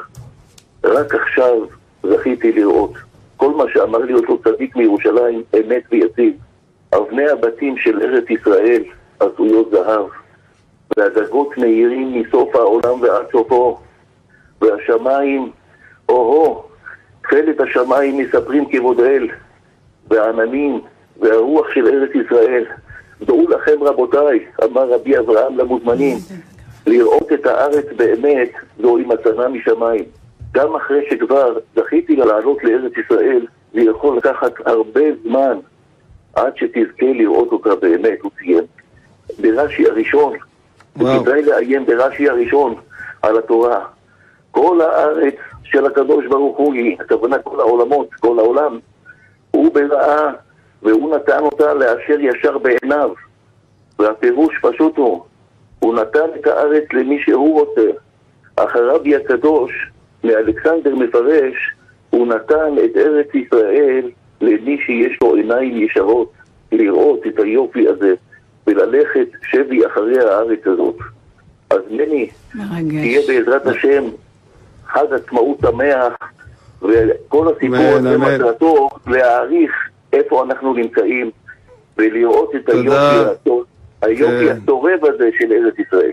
[0.85, 1.59] רק עכשיו
[2.03, 2.93] זכיתי לראות
[3.41, 6.35] כל מה שאמר לי אותו צדיק מירושלים, אמת ויציב.
[6.97, 8.83] אבני הבתים של ארץ ישראל
[9.21, 10.07] עשויות זהב,
[10.97, 13.79] והגגות מאירים מסוף העולם ועד סופו,
[14.61, 15.51] והשמיים,
[16.09, 16.63] או-הו,
[17.23, 19.29] תכלת השמיים מספרים כבוד אל,
[20.11, 20.81] והעננים
[21.21, 22.65] והרוח של ארץ ישראל.
[23.23, 26.19] דעו לכם רבותיי, אמר רבי אברהם למוזמנים,
[26.87, 30.05] לראות את הארץ באמת זוהי מתנה משמיים.
[30.53, 35.59] גם אחרי שכבר זכיתי לעלות לארץ ישראל, זה יכול לקחת הרבה זמן
[36.35, 38.65] עד שתזכה לראות אותה באמת, הוא ציין.
[39.41, 40.33] ברש"י הראשון,
[40.97, 42.75] וכדאי לעיין ברש"י הראשון
[43.23, 43.85] על התורה.
[44.51, 48.79] כל הארץ של הקדוש ברוך הוא היא, הכוונה כל העולמות, כל העולם,
[49.51, 50.31] הוא בראה
[50.83, 53.11] והוא נתן אותה לאשר ישר בעיניו.
[53.99, 55.25] והפירוש פשוט הוא,
[55.79, 57.91] הוא נתן את הארץ למי שהוא רוצה.
[58.59, 59.91] הרבי הקדוש
[60.25, 61.55] מאלכסנדר מפרש,
[62.11, 64.11] הוא נתן את ארץ ישראל
[64.41, 66.33] למי שיש לו עיניים ישרות,
[66.73, 68.15] לראות את היופי הזה
[68.67, 70.97] וללכת שבי אחרי הארץ הזאת.
[71.71, 72.31] אז מני,
[72.89, 74.05] תהיה בעזרת השם
[74.87, 76.13] חג עצמאות שמח,
[76.83, 81.31] וכל הסיפור הזה מטרתו להעריך איפה אנחנו נמצאים
[81.99, 82.69] ולראות את
[84.03, 86.13] היופי, הצורב הזה של ארץ ישראל.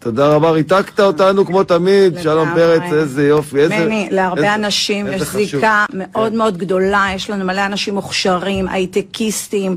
[0.00, 3.84] תודה רבה, ריתקת אותנו כמו תמיד, שלום פרץ, איזה יופי, איזה...
[3.84, 9.76] מני, להרבה אנשים יש זיקה מאוד מאוד גדולה, יש לנו מלא אנשים מוכשרים, הייטקיסטים,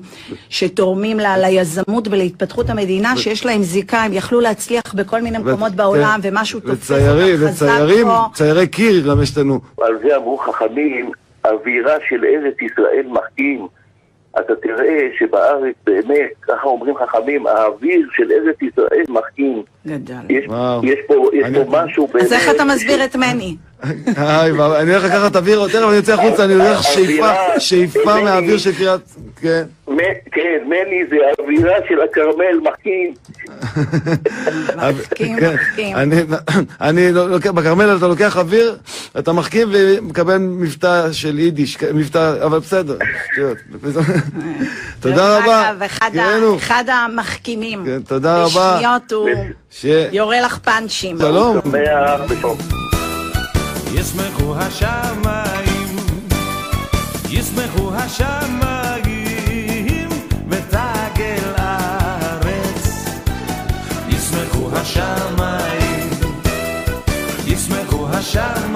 [0.49, 6.59] שתורמים ליזמות ולהתפתחות המדינה, שיש להם זיקה, הם יכלו להצליח בכל מיני מקומות בעולם, ומשהו
[6.59, 7.68] תופס אותם חזק
[8.03, 8.26] פה.
[8.32, 9.59] וציירי קיר גם יש לנו.
[9.82, 11.11] על זה אמרו חכמים,
[11.46, 13.68] אווירה של ארץ ישראל מחכים.
[14.39, 19.64] אתה תראה שבארץ באמת, ככה אומרים חכמים, האוויר של ארץ ישראל מחכים.
[19.88, 20.13] גדל.
[20.29, 20.45] יש,
[20.83, 22.07] יש פה, יש פה משהו.
[22.21, 23.55] אז איך אתה מסביר את מני?
[24.17, 27.29] היי, אני הולך לקחת אוויר, תכף אני יוצא החוצה, אני הולך שאיפה,
[27.59, 29.01] שאיפה מהאוויר של קריית...
[29.41, 29.63] כן.
[30.31, 33.13] כן, מני זה האווירה של הכרמל מחכים.
[34.75, 35.95] מחכים, כן, מחכים.
[35.95, 36.21] אני-
[36.81, 38.77] אני לוקח, בכרמל אתה לוקח אוויר,
[39.19, 42.97] אתה מחכים ומקבל מבטא של יידיש, מבטא, אבל בסדר,
[43.33, 43.57] שטויות.
[44.99, 45.71] תודה רבה.
[46.57, 47.86] אחד המחכימים.
[47.86, 48.75] כן, תודה רבה.
[48.77, 49.29] בשניות הוא
[49.82, 51.17] ש- יורה לך פאנצ'ים.
[51.19, 51.57] שלום.
[53.93, 55.95] ישמחו השמיים,
[57.30, 59.39] ישמחו השמיים,
[60.49, 63.05] ותגל הארץ.
[64.09, 66.09] ישמחו השמיים,
[67.47, 68.74] ישמחו השמיים,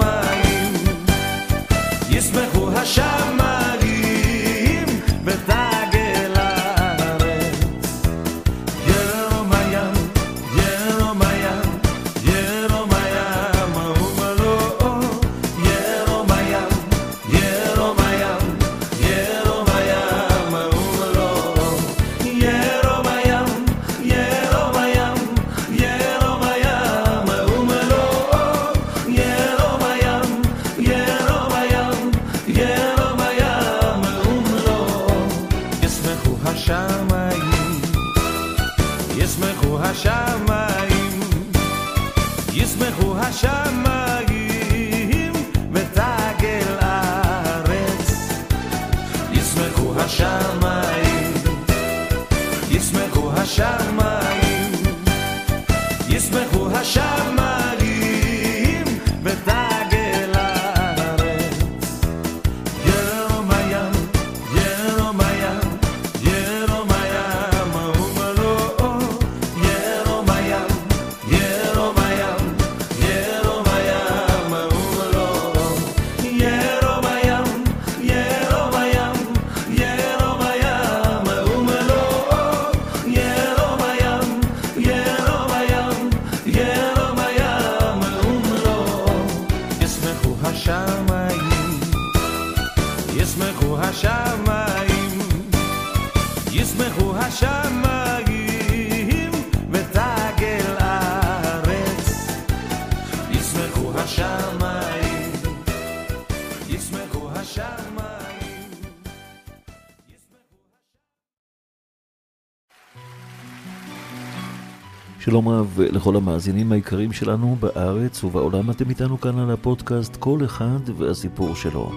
[115.30, 120.80] שלום רב לכל המאזינים היקרים שלנו בארץ ובעולם, אתם איתנו כאן על הפודקאסט כל אחד
[120.96, 121.90] והסיפור שלו.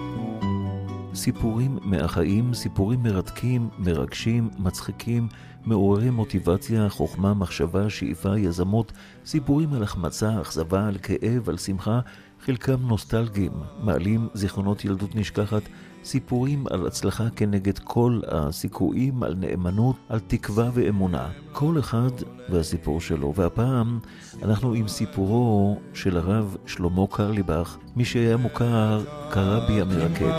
[1.14, 5.28] סיפורים מהחיים, סיפורים מרתקים, מרגשים, מצחיקים,
[5.64, 8.92] מעוררי מוטיבציה, חוכמה, מחשבה, שאיפה, יזמות,
[9.26, 12.00] סיפורים על החמצה, אכזבה, על כאב, על שמחה,
[12.40, 15.62] חלקם נוסטלגיים, מעלים זיכרונות ילדות נשכחת,
[16.04, 21.28] סיפורים על הצלחה כנגד כל הסיכויים, על נאמנות, על תקווה ואמונה.
[21.52, 22.10] כל אחד
[22.48, 23.34] והסיפור שלו.
[23.36, 23.98] והפעם
[24.42, 30.32] אנחנו עם סיפורו של הרב שלמה קרליבך, מי שהיה מוכר כרבי המרקד.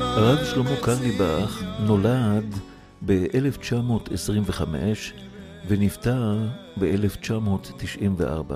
[0.00, 2.54] הרב שלמה קרליבך נולד
[3.06, 4.62] ב-1925
[5.68, 6.38] ונפטר
[6.80, 8.54] ב-1994.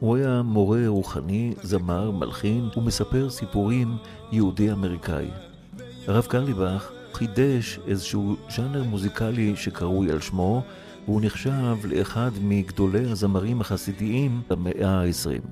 [0.00, 3.96] הוא היה מורה רוחני, זמר, מלחין ומספר סיפורים
[4.32, 5.30] יהודי-אמריקאי.
[6.06, 10.62] הרב קרליבך חידש איזשהו ז'אנר מוזיקלי שקרוי על שמו,
[11.04, 15.48] והוא נחשב לאחד מגדולי הזמרים החסידיים במאה ה-20.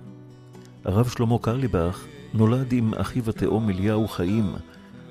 [0.84, 2.04] הרב שלמה קרליבך
[2.34, 4.52] נולד עם אחיו התאום אליהו חיים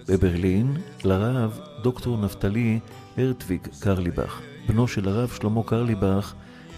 [0.08, 2.80] בברלין לרב דוקטור נפתלי
[3.18, 6.34] הרטוויג קרליבך, בנו של הרב שלמה קרליבך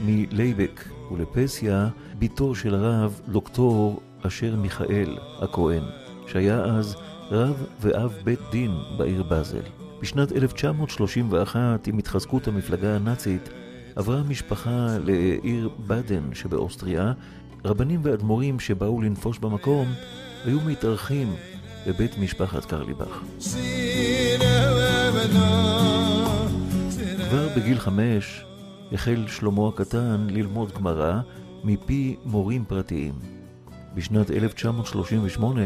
[0.05, 1.87] מלייבק, ולפסיה
[2.19, 5.83] בתו של הרב דוקטור אשר מיכאל הכהן,
[6.27, 6.95] שהיה אז
[7.31, 9.61] רב ואב בית דין בעיר באזל.
[10.01, 13.49] בשנת 1931, עם התחזקות המפלגה הנאצית,
[13.95, 17.13] עברה המשפחה לעיר באדן שבאוסטריה.
[17.65, 19.87] רבנים ואדמו"רים שבאו לנפוש במקום
[20.45, 21.35] היו מתארחים
[21.87, 23.21] בבית משפחת קרליבך.
[27.29, 28.45] כבר בגיל חמש
[28.91, 31.19] החל שלמה הקטן ללמוד גמרא
[31.63, 33.13] מפי מורים פרטיים.
[33.95, 35.61] בשנת 1938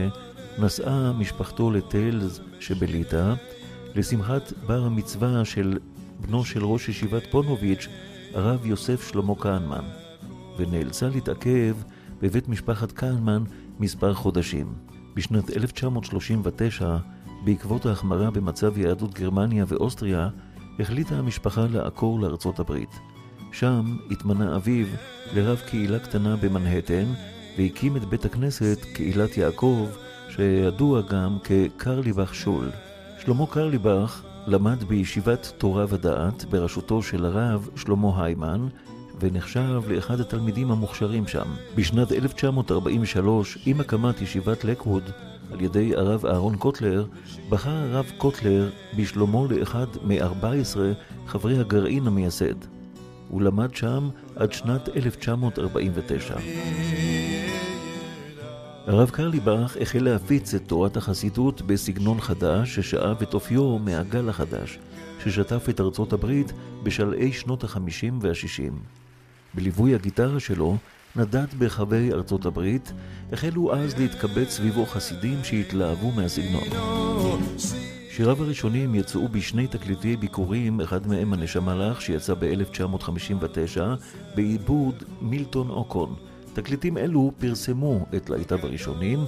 [0.60, 3.34] נסעה משפחתו לטיילס שבליטא
[3.96, 5.80] לשמחת בר המצווה של
[6.20, 7.88] בנו של ראש ישיבת פונוביץ',
[8.34, 9.86] הרב יוסף שלמה כהנמן,
[10.58, 11.76] ונאלצה להתעכב
[12.22, 13.44] בבית משפחת כהנמן
[13.80, 14.74] מספר חודשים.
[15.16, 16.98] בשנת 1939,
[17.46, 20.30] בעקבות ההחמרה במצב יהדות גרמניה ואוסטריה,
[20.80, 23.00] החליטה המשפחה לעקור לארצות הברית.
[23.52, 24.86] שם התמנה אביו
[25.34, 27.06] לרב קהילה קטנה במנהטן,
[27.58, 29.88] והקים את בית הכנסת קהילת יעקב,
[30.30, 32.70] שידוע גם כקרליבך שול.
[33.26, 38.68] שלמה קרליבך למד בישיבת תורה ודעת בראשותו של הרב שלמה היימן,
[39.20, 41.48] ונחשב לאחד התלמידים המוכשרים שם.
[41.76, 45.04] בשנת 1943, עם הקמת ישיבת לקווד
[45.52, 47.06] על ידי הרב אהרון קוטלר,
[47.50, 50.78] בחר הרב קוטלר בשלומו לאחד מ-14
[51.28, 52.56] חברי הגרעין המייסד.
[53.30, 56.36] הוא למד שם עד שנת 1949.
[58.88, 64.80] הרב קרליבך החל להפיץ את תורת החסידות בסגנון חדש ששאב את אופיו מהגל החדש,
[65.24, 66.52] ששטף את ארצות הברית
[66.84, 68.80] בשלהי שנות החמישים והשישים.
[69.54, 70.78] בליווי הגיטרה שלו,
[71.16, 72.94] נדד ברחבי ארצות הברית,
[73.32, 76.64] החלו אז להתקבץ סביבו חסידים שהתלהבו מהסגנון.
[78.12, 83.80] שיריו הראשונים יצאו בשני תקליטי ביקורים, אחד מהם הנשמה לך שיצא ב-1959
[84.36, 86.16] בעיבוד מילטון אוקון.
[86.54, 89.20] תקליטים אלו פרסמו את להיטיו הראשונים,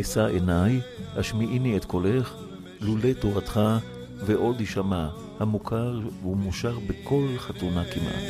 [0.00, 0.80] אשא עיניי,
[1.16, 2.34] השמיעיני את קולך,
[2.80, 3.60] לולא תורתך
[4.26, 8.22] ועוד יישמע, המוכר ומושר בכל חתונה כמעט.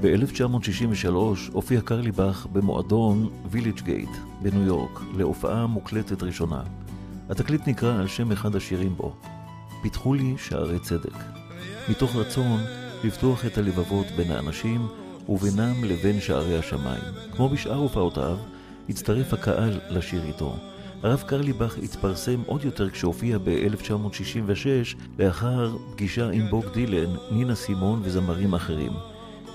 [0.00, 1.08] ב-1963
[1.52, 4.08] הופיע קרליבך במועדון וילג' גייט
[4.42, 6.62] בניו יורק להופעה מוקלטת ראשונה.
[7.30, 9.16] התקליט נקרא על שם אחד השירים בו,
[9.82, 11.14] פיתחו לי שערי צדק,
[11.88, 12.60] מתוך רצון
[13.04, 14.86] לפתוח את הלבבות בין האנשים
[15.28, 17.04] ובינם לבין שערי השמיים.
[17.32, 18.36] כמו בשאר הופעותיו,
[18.88, 20.56] הצטרף הקהל לשיר איתו.
[21.02, 28.54] הרב קרליבך התפרסם עוד יותר כשהופיע ב-1966 לאחר פגישה עם בוג דילן, נינה סימון וזמרים
[28.54, 28.92] אחרים.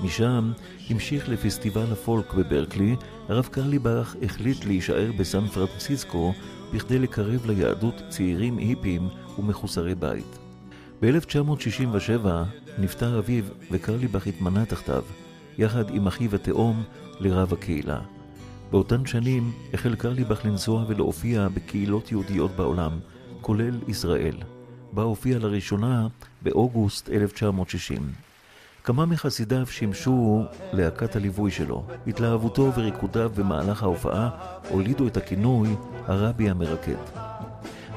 [0.04, 0.52] משם
[0.90, 2.96] המשיך לפסטיבל הפולק בברקלי,
[3.30, 6.34] הרב קרליבך החליט להישאר בסן פרנסיסקו
[6.74, 9.08] בכדי לקרב ליהדות צעירים היפים
[9.40, 10.38] ומחוסרי בית.
[11.02, 12.28] ב-1967
[12.78, 15.04] נפטר אביו וקרליבך התמנה תחתיו,
[15.58, 16.84] יחד עם אחיו התאום
[17.20, 18.02] לרב הקהילה.
[18.72, 22.92] באותן שנים החל קרליבך לנסוע ולהופיע בקהילות יהודיות בעולם,
[23.42, 24.36] כולל ישראל,
[24.94, 26.08] בה הופיע לראשונה
[26.42, 28.31] באוגוסט 1960.
[28.84, 31.84] כמה מחסידיו שימשו להקת הליווי שלו.
[32.08, 34.30] התלהבותו וריקודיו במהלך ההופעה
[34.70, 35.76] הולידו את הכינוי
[36.08, 36.96] הרבי המרקד.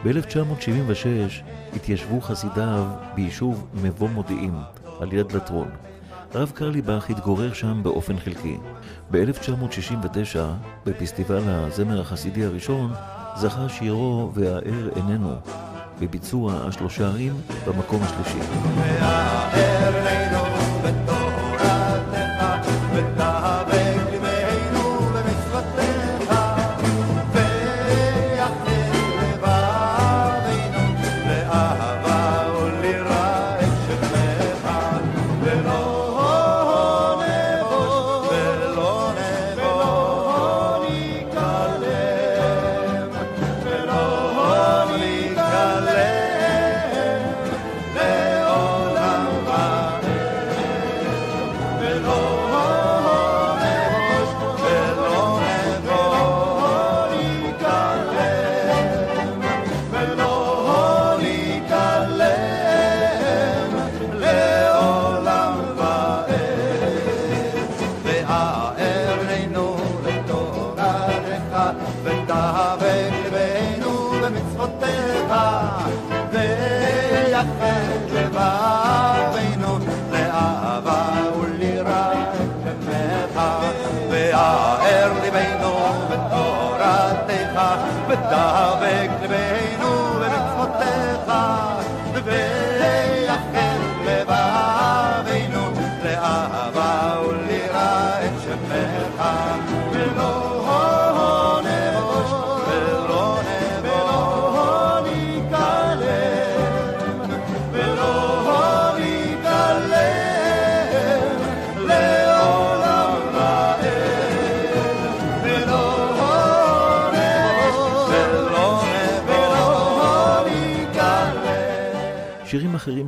[0.04, 1.42] ב-1976
[1.76, 4.54] התיישבו חסידיו ביישוב מבוא מודיעין,
[5.00, 5.68] על יד לטרון.
[6.34, 8.56] הרב קרליבך התגורר שם באופן חלקי.
[9.10, 10.38] ב-1969,
[10.86, 12.92] בפסטיבל הזמר החסידי הראשון,
[13.36, 15.34] זכה שירו "והאר איננו",
[16.00, 17.34] בביצוע השלושה ערים
[17.66, 18.38] במקום השלישי.
[19.52, 20.43] ודבק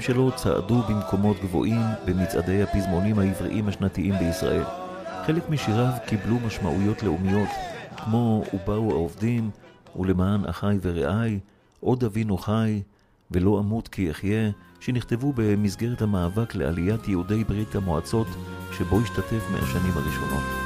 [0.06, 4.62] שלו צעדו במקומות גבוהים במצעדי הפזמונים העבריים השנתיים בישראל.
[5.26, 7.48] חלק משיריו קיבלו משמעויות לאומיות,
[7.96, 9.50] כמו "ובאו העובדים",
[9.96, 11.38] "ולמען אחי ורעי",
[11.80, 12.82] "עוד אבינו חי",
[13.30, 14.50] "ולא אמות כי אחיה",
[14.80, 18.26] שנכתבו במסגרת המאבק לעליית יהודי ברית המועצות,
[18.72, 20.65] שבו השתתף מהשנים הראשונות.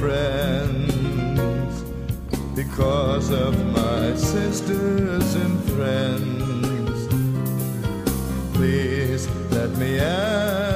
[0.00, 1.82] friends,
[2.56, 7.06] because of my sisters and friends,
[8.54, 10.69] please let me ask,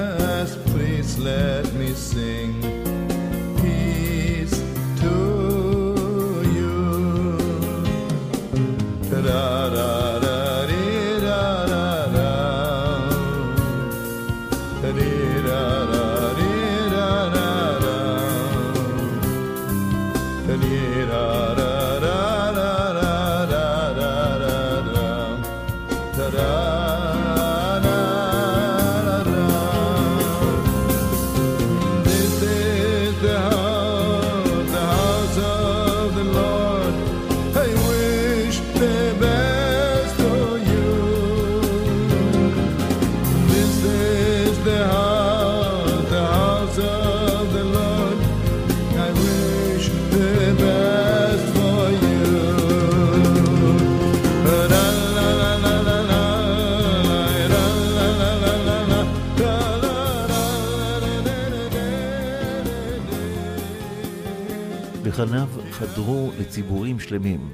[65.24, 67.50] לחניו חדרו לציבורים שלמים,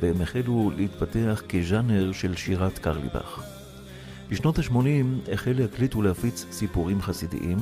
[0.00, 3.42] והם החלו להתפתח כז'אנר של שירת קרליבך.
[4.30, 7.58] בשנות ה-80 החל להקליט ולהפיץ סיפורים חסידיים,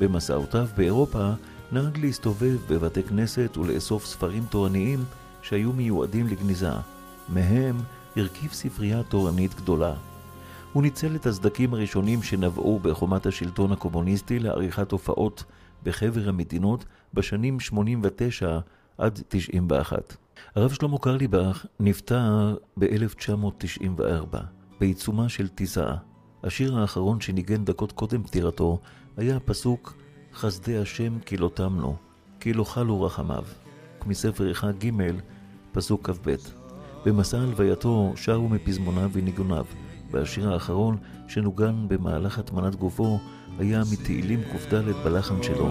[0.00, 1.30] במסעותיו באירופה
[1.72, 5.04] נהג להסתובב בבתי כנסת ולאסוף ספרים תורניים
[5.42, 6.72] שהיו מיועדים לגניזה.
[7.28, 7.76] מהם
[8.16, 9.94] הרכיב ספרייה תורנית גדולה.
[10.72, 15.44] הוא ניצל את הסדקים הראשונים שנבעו בחומת השלטון הקומוניסטי לעריכת הופעות
[15.82, 16.84] בחבר המדינות
[17.14, 18.58] בשנים 89
[19.00, 20.16] עד 91.
[20.54, 24.36] הרב שלמה קרליבך נפטר ב-1994
[24.80, 25.94] בעיצומה של טיסה.
[26.44, 28.78] השיר האחרון שניגן דקות קודם פטירתו
[29.16, 29.96] היה הפסוק
[30.34, 31.96] חסדי השם כי לא תמנו,
[32.40, 33.44] כי לא חלו רחמיו,
[34.06, 34.90] מספר איכה ג',
[35.72, 36.34] פסוק כ"ב.
[37.06, 39.64] במסע הלווייתו שרו מפזמוניו וניגוניו,
[40.10, 40.96] והשיר האחרון
[41.28, 43.20] שנוגן במהלך הטמנת גופו
[43.58, 44.40] היה מתהילים
[44.70, 45.70] קד בלחן שלו.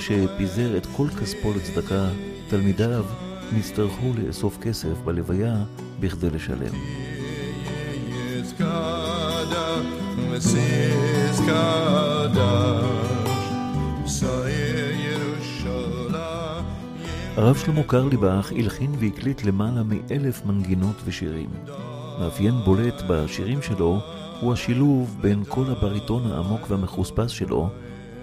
[0.00, 2.08] שפיזר את כל כספו לצדקה,
[2.48, 3.04] תלמידיו
[3.52, 5.64] נצטרכו לאסוף כסף בלוויה
[6.00, 6.74] בכדי לשלם.
[17.36, 21.50] הרב שלמה קרליבך הלחין והקליט למעלה מאלף מנגינות ושירים.
[22.20, 24.00] מאפיין בולט בשירים שלו
[24.40, 27.70] הוא השילוב בין קול הבריטון העמוק והמחוספס שלו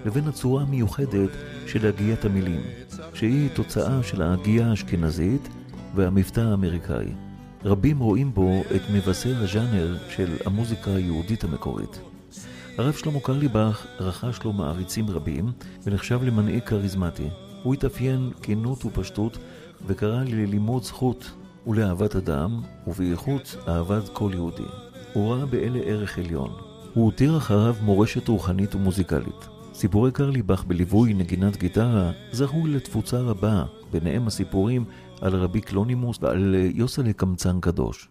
[0.06, 1.30] לבין הצורה המיוחדת
[1.68, 2.60] של הגיית המילים,
[3.14, 5.48] שהיא תוצאה של ההגייה האשכנזית
[5.94, 7.06] והמבטא האמריקאי.
[7.64, 12.00] רבים רואים בו את מבשר הז'אנר של המוזיקה היהודית המקורית.
[12.78, 15.52] הרב שלמה קרליבך רכש לו מעריצים רבים
[15.84, 17.28] ונחשב למנהיג כריזמטי.
[17.62, 19.38] הוא התאפיין כנות ופשטות
[19.86, 21.30] וקרא ללימוד זכות
[21.66, 24.62] ולאהבת אדם, ובייחוד אהבת כל יהודי.
[25.12, 26.50] הוא ראה באלה ערך עליון.
[26.94, 29.57] הוא הותיר אחריו מורשת רוחנית ומוזיקלית.
[29.78, 34.84] סיפורי קרליבך בליווי נגינת גיטרה זכו לתפוצה רבה, ביניהם הסיפורים
[35.20, 38.08] על רבי קלונימוס ועל יוסלה קמצן קדוש.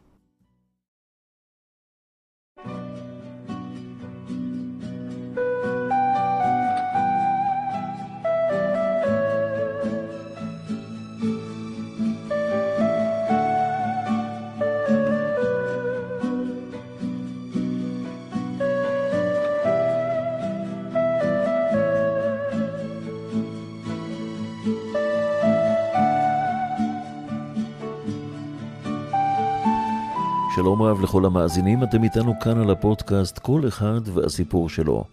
[30.57, 35.03] שלום רב לכל המאזינים, אתם איתנו כאן על הפודקאסט כל אחד והסיפור שלו.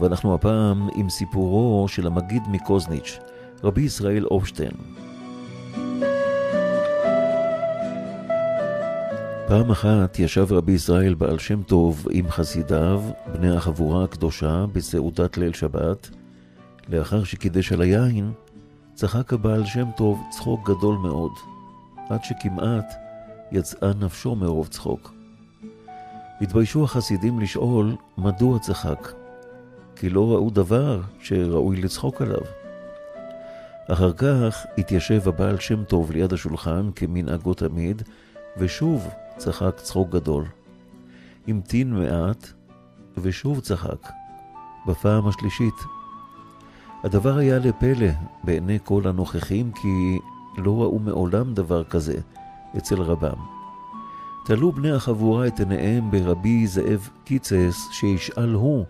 [0.00, 3.18] ואנחנו הפעם עם סיפורו של המגיד מקוזניץ',
[3.64, 4.70] רבי ישראל אופשטיין.
[9.48, 13.02] פעם אחת ישב רבי ישראל בעל שם טוב עם חסידיו,
[13.32, 16.10] בני החבורה הקדושה, בסעודת ליל שבת.
[16.88, 18.32] לאחר שקידש על היין,
[18.94, 21.32] צחק הבעל שם טוב צחוק גדול מאוד,
[22.08, 23.03] עד שכמעט
[23.54, 25.12] יצאה נפשו מרוב צחוק.
[26.40, 29.08] התביישו החסידים לשאול מדוע צחק,
[29.96, 32.42] כי לא ראו דבר שראוי לצחוק עליו.
[33.88, 38.02] אחר כך התיישב הבעל שם טוב ליד השולחן כמנהגו תמיד,
[38.56, 40.44] ושוב צחק צחוק גדול.
[41.48, 42.46] המתין מעט,
[43.18, 44.08] ושוב צחק,
[44.86, 45.74] בפעם השלישית.
[47.04, 48.08] הדבר היה לפלא
[48.44, 50.18] בעיני כל הנוכחים, כי
[50.56, 52.20] לא ראו מעולם דבר כזה.
[52.76, 53.38] אצל רבם.
[54.44, 58.84] תלו בני החבורה את עיניהם ברבי זאב קיצס, שישאל הוא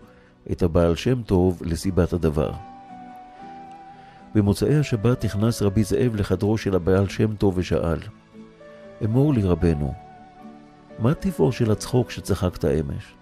[0.51, 2.51] את הבעל שם טוב לסיבת הדבר.
[4.35, 7.99] במוצאי השבת נכנס רבי זאב לחדרו של הבעל שם טוב ושאל,
[9.03, 9.93] אמור לי רבנו,
[10.99, 13.15] מה טבעו של הצחוק שצחקת אמש?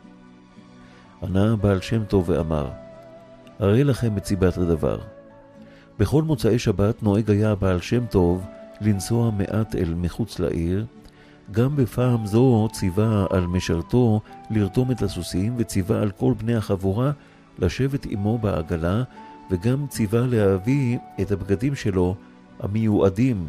[1.24, 2.70] ענה הבעל שם טוב ואמר,
[3.60, 5.00] הרי לכם את סיבת הדבר.
[6.00, 8.46] בכל מוצאי שבת נוהג היה הבעל שם טוב
[8.84, 10.86] לנסוע מעט אל מחוץ לעיר.
[11.52, 17.12] גם בפעם זו ציווה על משרתו לרתום את הסוסים, וציווה על כל בני החבורה
[17.60, 19.04] לשבת עמו בעגלה,
[19.52, 22.16] וגם ציווה להביא את הבגדים שלו
[22.60, 23.48] המיועדים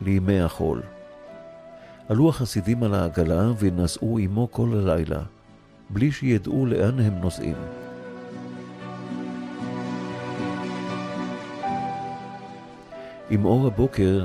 [0.00, 0.82] לימי החול.
[2.08, 5.20] עלו החסידים על העגלה ונסעו עמו כל הלילה,
[5.90, 7.56] בלי שידעו לאן הם נוסעים.
[13.30, 14.24] עם אור הבוקר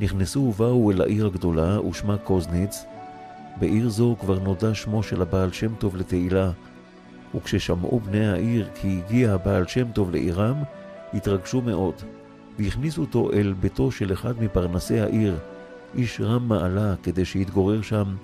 [0.00, 2.84] נכנסו ובאו אל העיר הגדולה, ושמה קוזניץ.
[3.60, 6.50] בעיר זו כבר נודע שמו של הבעל שם טוב לתהילה,
[7.34, 10.56] וכששמעו בני העיר כי הגיע הבעל שם טוב לעירם,
[11.14, 11.94] התרגשו מאוד,
[12.58, 15.38] והכניסו אותו אל ביתו של אחד מפרנסי העיר,
[15.94, 18.16] איש רם מעלה, כדי שיתגורר שם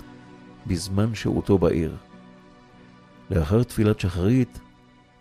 [0.66, 1.96] בזמן שהותו בעיר.
[3.30, 4.60] לאחר תפילת שחרית,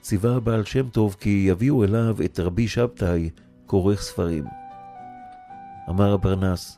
[0.01, 3.29] ציווה הבעל שם טוב כי יביאו אליו את רבי שבתאי,
[3.65, 4.43] כורך ספרים.
[5.89, 6.77] אמר הפרנס,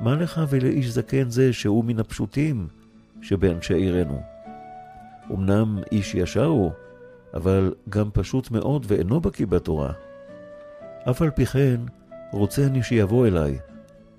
[0.00, 2.68] מה לך ולאיש זקן זה שהוא מן הפשוטים
[3.22, 4.22] שבאנשי עירנו?
[5.30, 6.70] אמנם איש ישר הוא,
[7.34, 9.92] אבל גם פשוט מאוד ואינו בקיא בתורה.
[11.10, 11.80] אף על פי כן,
[12.32, 13.58] רוצה אני שיבוא אליי,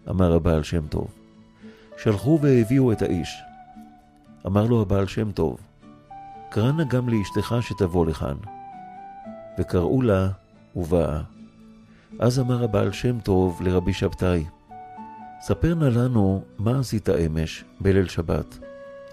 [0.10, 1.08] אמר הבעל שם טוב.
[1.98, 3.42] שלחו והביאו את האיש.
[4.46, 5.60] אמר לו הבעל שם טוב,
[6.50, 8.36] קרא נא גם לאשתך שתבוא לכאן.
[9.60, 10.30] וקראו לה,
[10.76, 11.22] ובאה.
[12.20, 14.46] אז אמר הבעל שם טוב לרבי שבתאי,
[15.42, 18.60] ספר נא לנו מה עשית אמש בליל שבת.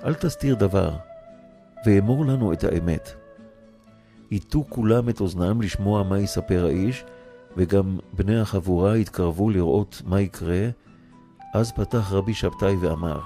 [0.04, 0.96] אל תסתיר דבר,
[1.86, 3.10] ואמור לנו את האמת.
[4.32, 7.04] הטו כולם את אוזנם לשמוע מה יספר האיש,
[7.56, 10.68] וגם בני החבורה התקרבו לראות מה יקרה.
[11.54, 13.20] אז פתח רבי שבתאי ואמר,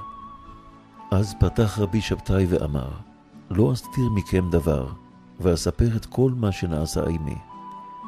[1.11, 2.91] אז פתח רבי שבתאי ואמר,
[3.51, 4.87] לא אסתיר מכם דבר,
[5.41, 7.37] ואספר את כל מה שנעשה עמי.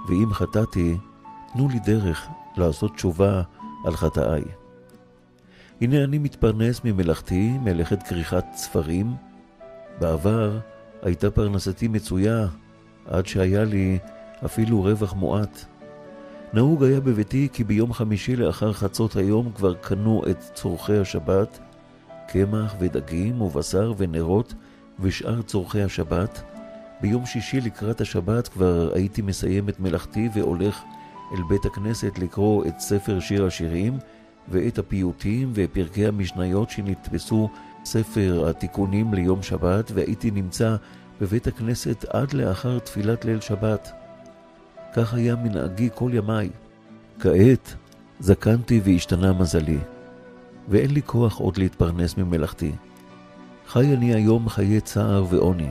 [0.08, 0.96] ואם חטאתי,
[1.52, 3.42] תנו לי דרך לעשות תשובה
[3.84, 4.42] על חטאיי.
[5.80, 9.14] הנה אני מתפרנס ממלאכתי, מלאכת כריכת ספרים.
[9.98, 10.58] בעבר
[11.02, 12.46] הייתה פרנסתי מצויה,
[13.06, 13.98] עד שהיה לי
[14.44, 15.64] אפילו רווח מועט.
[16.52, 21.58] נהוג היה בביתי כי ביום חמישי לאחר חצות היום כבר קנו את צורכי השבת,
[22.28, 24.54] קמח ודגים ובשר ונרות
[25.00, 26.42] ושאר צורכי השבת,
[27.00, 30.82] ביום שישי לקראת השבת כבר הייתי מסיים את מלאכתי והולך
[31.32, 33.98] אל בית הכנסת לקרוא את ספר שיר השירים
[34.48, 37.48] ואת הפיוטים ופרקי המשניות שנתפסו
[37.84, 40.76] ספר התיקונים ליום שבת והייתי נמצא
[41.20, 43.92] בבית הכנסת עד לאחר תפילת ליל שבת.
[44.94, 46.50] כך היה מנהגי כל ימיי.
[47.20, 47.74] כעת
[48.20, 49.78] זקנתי והשתנה מזלי,
[50.68, 52.72] ואין לי כוח עוד להתפרנס ממלאכתי.
[53.66, 55.70] חי אני היום חיי צער ועוני,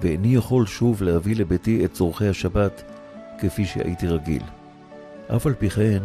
[0.00, 2.82] ואיני יכול שוב להביא לביתי את צורכי השבת
[3.40, 4.42] כפי שהייתי רגיל.
[5.36, 6.02] אף על פי כן,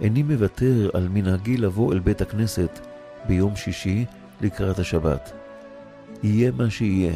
[0.00, 2.80] איני מוותר על מנהגי לבוא אל בית הכנסת
[3.28, 4.04] ביום שישי
[4.40, 5.32] לקראת השבת.
[6.22, 7.12] יהיה מה שיהיה,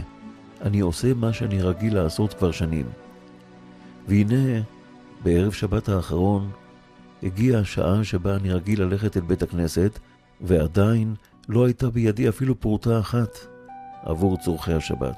[0.63, 2.87] אני עושה מה שאני רגיל לעשות כבר שנים.
[4.09, 4.61] והנה,
[5.23, 6.51] בערב שבת האחרון,
[7.23, 9.99] הגיעה השעה שבה אני רגיל ללכת אל בית הכנסת,
[10.41, 11.15] ועדיין
[11.49, 13.39] לא הייתה בידי אפילו פרוטה אחת
[14.03, 15.17] עבור צורכי השבת.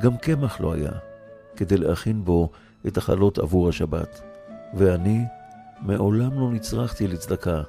[0.00, 0.92] גם קמח לא היה,
[1.56, 2.50] כדי להכין בו
[2.86, 4.29] את החלות עבור השבת.
[4.74, 5.24] ואני
[5.80, 7.62] מעולם לא נצרכתי לצדקה,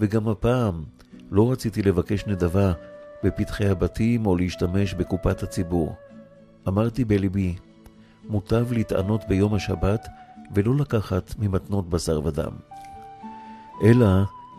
[0.00, 0.84] וגם הפעם
[1.30, 2.72] לא רציתי לבקש נדבה
[3.24, 5.96] בפתחי הבתים או להשתמש בקופת הציבור.
[6.68, 7.56] אמרתי בליבי,
[8.28, 10.08] מוטב להתענות ביום השבת
[10.54, 12.52] ולא לקחת ממתנות בשר ודם.
[13.84, 14.06] אלא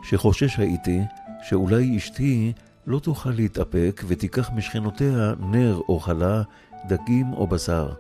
[0.04, 1.02] שחושש הייתי
[1.44, 2.54] שאולי אשתי
[2.88, 6.42] לא תוכל להתאפק ותיקח משכנותיה נר או חלה,
[6.88, 7.94] דגים או בשר.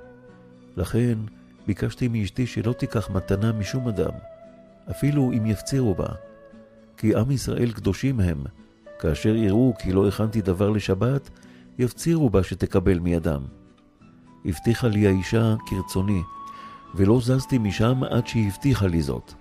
[0.77, 1.17] לכן
[1.69, 4.11] ביקשתי מאשתי שלא תיקח מתנה משום אדם,
[4.91, 6.07] אפילו אם יפצירו בה.
[6.97, 8.43] כי עם ישראל קדושים הם,
[8.99, 11.29] כאשר יראו כי לא הכנתי דבר לשבת,
[11.79, 13.41] יפצירו בה שתקבל מידם.
[14.45, 16.21] הבטיחה לי האישה כרצוני,
[16.95, 19.33] ולא זזתי משם עד שהיא הבטיחה לי זאת.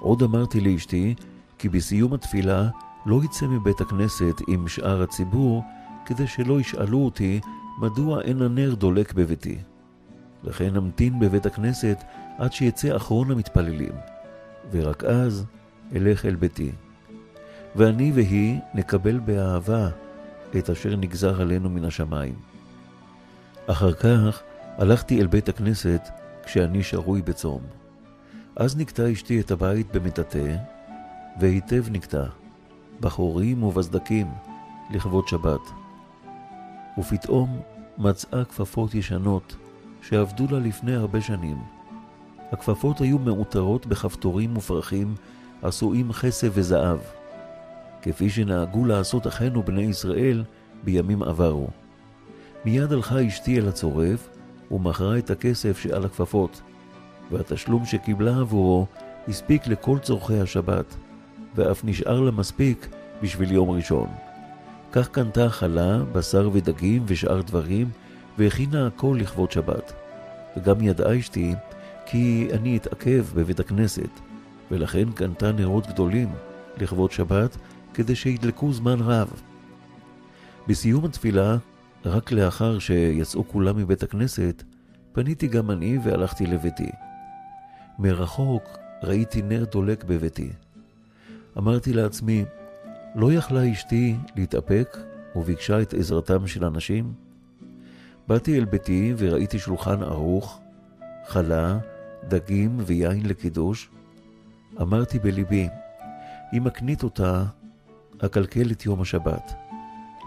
[0.00, 1.14] עוד אמרתי לאשתי
[1.58, 2.68] כי בסיום התפילה
[3.06, 5.64] לא יצא מבית הכנסת עם שאר הציבור,
[6.06, 7.40] כדי שלא ישאלו אותי
[7.80, 9.58] מדוע אין הנר דולק בביתי.
[10.44, 12.04] לכן אמתין בבית הכנסת
[12.38, 13.92] עד שיצא אחרון המתפללים,
[14.70, 15.44] ורק אז
[15.96, 16.72] אלך אל ביתי.
[17.76, 19.88] ואני והיא נקבל באהבה
[20.58, 22.34] את אשר נגזר עלינו מן השמיים.
[23.66, 24.42] אחר כך
[24.78, 26.08] הלכתי אל בית הכנסת
[26.44, 27.60] כשאני שרוי בצום.
[28.56, 30.56] אז נקטע אשתי את הבית במטאטא,
[31.40, 32.24] והיטב נקטע,
[33.00, 34.26] בחורים ובסדקים,
[34.90, 35.60] לכבוד שבת.
[36.98, 37.60] ופתאום
[37.98, 39.56] מצאה כפפות ישנות
[40.08, 41.56] שעבדו לה לפני הרבה שנים.
[42.52, 45.14] הכפפות היו מעוטרות בכפתורים ופרחים
[45.62, 46.98] עשויים כסף וזהב,
[48.02, 50.44] כפי שנהגו לעשות אחינו בני ישראל
[50.84, 51.68] בימים עברו.
[52.64, 54.28] מיד הלכה אשתי אל הצורף
[54.70, 56.60] ומכרה את הכסף שעל הכפפות,
[57.30, 58.86] והתשלום שקיבלה עבורו
[59.28, 60.96] הספיק לכל צורכי השבת,
[61.54, 62.88] ואף נשאר לה מספיק
[63.22, 64.08] בשביל יום ראשון.
[64.92, 67.90] כך קנתה חלה, בשר ודגים ושאר דברים,
[68.38, 69.92] והכינה הכל לכבוד שבת.
[70.56, 71.54] וגם ידעה אשתי
[72.06, 74.10] כי אני אתעכב בבית הכנסת,
[74.70, 76.28] ולכן קנתה נרות גדולים
[76.78, 77.56] לכבוד שבת,
[77.94, 79.42] כדי שידלקו זמן רב.
[80.68, 81.56] בסיום התפילה,
[82.04, 84.62] רק לאחר שיצאו כולם מבית הכנסת,
[85.12, 86.90] פניתי גם אני והלכתי לביתי.
[87.98, 88.62] מרחוק
[89.02, 90.50] ראיתי נר דולק בביתי.
[91.58, 92.44] אמרתי לעצמי,
[93.14, 94.96] לא יכלה אשתי להתאפק
[95.36, 97.23] וביקשה את עזרתם של אנשים?
[98.28, 100.60] באתי אל ביתי וראיתי שולחן ערוך,
[101.26, 101.78] חלה,
[102.28, 103.90] דגים ויין לקידוש.
[104.80, 105.68] אמרתי בליבי,
[106.52, 107.44] אם אקנית אותה,
[108.24, 109.52] אקלקל את יום השבת.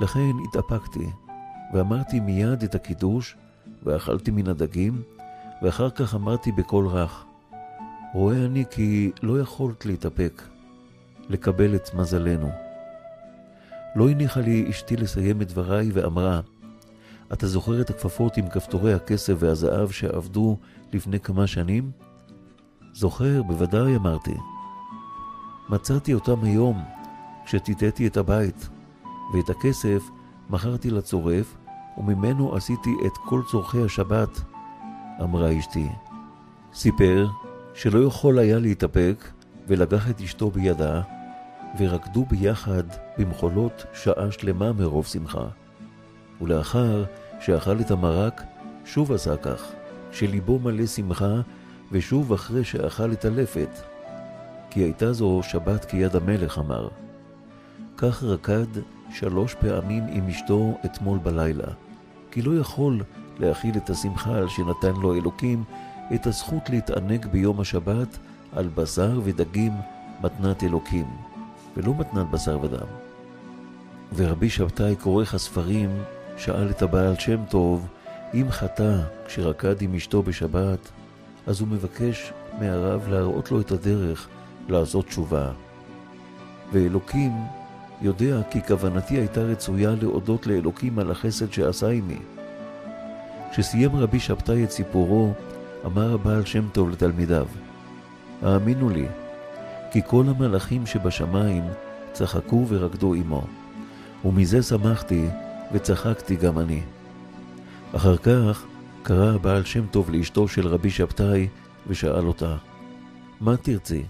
[0.02, 1.06] לכן התאפקתי,
[1.74, 3.36] ואמרתי מיד את הקידוש,
[3.84, 5.02] ואכלתי מן הדגים,
[5.62, 7.26] ואחר כך אמרתי בקול רך,
[8.14, 10.42] רואה אני כי לא יכולת להתאפק,
[11.30, 12.50] לקבל את מזלנו.
[13.96, 16.42] לא הניחה לי אשתי לסיים את דבריי ואמרה,
[17.34, 20.58] אתה זוכר את הכפפות עם כפתורי הכסף והזהב שעבדו
[20.94, 21.92] לפני כמה שנים?
[22.94, 24.34] זוכר, בוודאי, אמרתי.
[25.70, 26.84] מצאתי אותם היום,
[27.46, 28.70] כשטיטאתי את הבית,
[29.34, 30.04] ואת הכסף
[30.50, 31.58] מכרתי לצורף,
[31.98, 34.42] וממנו עשיתי את כל צורכי השבת,
[35.24, 35.88] אמרה אשתי.
[36.74, 37.28] סיפר
[37.74, 39.32] שלא יכול היה להתאפק,
[39.68, 41.02] ולקח את אשתו בידה,
[41.80, 42.84] ורקדו ביחד
[43.18, 45.48] במחולות שעה שלמה מרוב שמחה.
[46.42, 47.04] ולאחר
[47.40, 48.44] שאכל את המרק,
[48.86, 49.72] שוב עשה כך,
[50.12, 51.42] שליבו מלא שמחה,
[51.92, 53.70] ושוב אחרי שאכל את הלפת.
[54.70, 56.88] כי הייתה זו שבת כיד המלך, אמר.
[57.98, 58.68] כך רקד
[59.14, 61.68] שלוש פעמים עם אשתו אתמול בלילה,
[62.32, 63.04] כי לא יכול
[63.40, 65.64] להכיל את השמחה על שנתן לו אלוקים
[66.16, 68.18] את הזכות להתענג ביום השבת
[68.54, 69.74] על בשר ודגים
[70.22, 71.06] מתנת אלוקים,
[71.78, 72.88] ולא מתנת בשר ודם.
[74.16, 75.90] ורבי שבתאי, כורך הספרים,
[76.38, 77.88] שאל את הבעל שם טוב,
[78.34, 78.96] אם חטא
[79.26, 80.92] כשרקד עם אשתו בשבת,
[81.48, 84.28] אז הוא מבקש מהרב להראות לו את הדרך
[84.70, 85.52] לעשות תשובה.
[86.72, 87.32] ואלוקים
[88.02, 92.20] יודע כי כוונתי הייתה רצויה להודות לאלוקים על החסד שעשה עמי.
[93.52, 95.34] כשסיים רבי שבתאי את סיפורו,
[95.86, 97.48] אמר הבעל שם טוב לתלמידיו,
[98.42, 99.06] האמינו לי,
[99.92, 101.64] כי כל המלאכים שבשמיים
[102.14, 103.44] צחקו ורקדו עמו,
[104.26, 105.28] ומזה שמחתי
[105.72, 106.82] וצחקתי גם אני.
[107.96, 108.66] אחר כך
[109.04, 111.48] קרא הבעל שם טוב לאשתו של רבי שבתאי
[111.88, 112.56] ושאל אותה,
[113.42, 114.04] מה תרצי?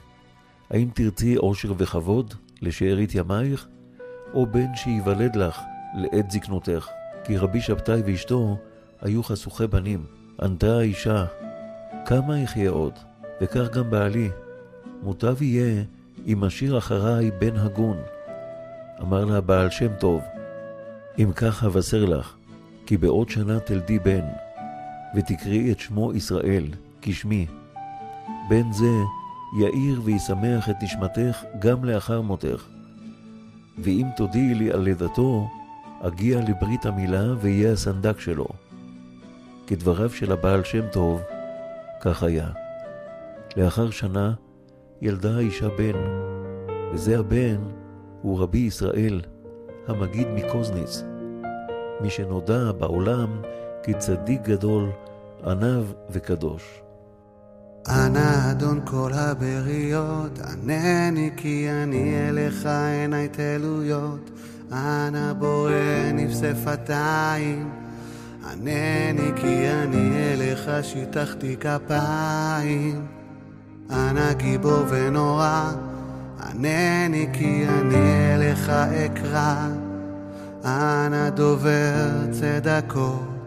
[0.69, 3.67] האם תרצי עושר וכבוד לשארית ימייך,
[4.33, 5.61] או בן שייוולד לך
[5.95, 6.87] לעת זקנותך?
[7.23, 8.57] כי רבי שבתאי ואשתו
[9.01, 10.05] היו חשוכי בנים.
[10.41, 11.25] ענתה האישה,
[12.05, 12.93] כמה אחיה עוד,
[13.41, 14.29] וכך גם בעלי.
[15.03, 15.83] מוטב יהיה
[16.27, 17.97] אם אשאיר אחריי בן הגון.
[19.01, 20.21] אמר לה בעל שם טוב,
[21.19, 22.35] אם כך אבשר לך,
[22.85, 24.25] כי בעוד שנה תלדי בן,
[25.15, 26.63] ותקראי את שמו ישראל,
[27.01, 27.45] כשמי.
[28.49, 28.91] בן זה
[29.59, 32.67] יאיר וישמח את נשמתך גם לאחר מותך.
[33.77, 35.49] ואם תודיעי לי על לידתו,
[36.01, 38.47] אגיע לברית המילה ואהיה הסנדק שלו.
[39.67, 41.21] כדבריו של הבעל שם טוב,
[42.01, 42.49] כך היה.
[43.57, 44.33] לאחר שנה
[45.01, 45.99] ילדה האישה בן,
[46.93, 47.57] וזה הבן
[48.21, 49.21] הוא רבי ישראל,
[49.87, 51.03] המגיד מקוזניץ,
[52.01, 53.41] מי שנודע בעולם
[53.83, 54.89] כצדיק גדול,
[55.45, 56.81] עניו וקדוש.
[57.87, 64.29] אנא אדון כל הבריות, ענני כי אני אליך עיניי תלויות.
[64.71, 65.71] אנא בורא
[66.13, 67.71] נפסי שפתיים,
[68.51, 73.05] ענני כי אני אליך שיטחתי כפיים.
[73.91, 75.71] אנא גיבור ונורא,
[76.43, 79.67] ענני כי אני אליך אקרא.
[80.65, 83.37] אנא דובר צדקות.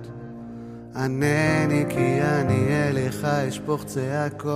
[0.96, 4.50] ענני כי אני אליך אשפוך צעקות.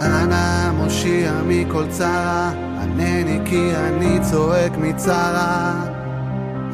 [0.00, 2.52] אנא מושיע מכל צרה,
[2.82, 5.84] ענני כי אני צועק מצרה.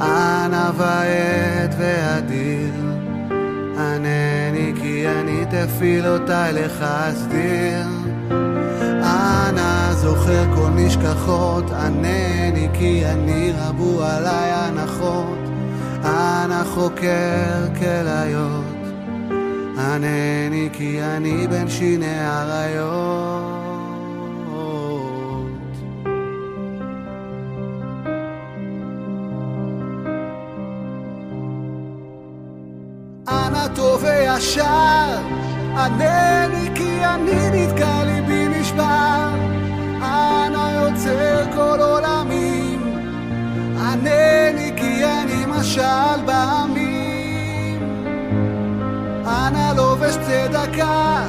[0.01, 2.75] אנא ועד ואדיר,
[3.79, 4.44] ענני
[5.63, 7.87] תפילותיי לך אסדיר.
[9.03, 15.39] אנא זוכר כל נשכחות, ענני כי אני רבו עליי הנחות.
[16.05, 18.65] אנא חוקר כליות,
[19.79, 23.54] ענני כי אני בין שיני אריות.
[33.75, 35.19] טוב וישר,
[35.77, 39.29] ענני כי אני נתקע ליבי נשבר.
[40.03, 43.01] אנא יוצר כל עולמים,
[43.81, 47.83] ענני כי אני משל בעמים.
[49.27, 51.27] אנא לובש צדקה,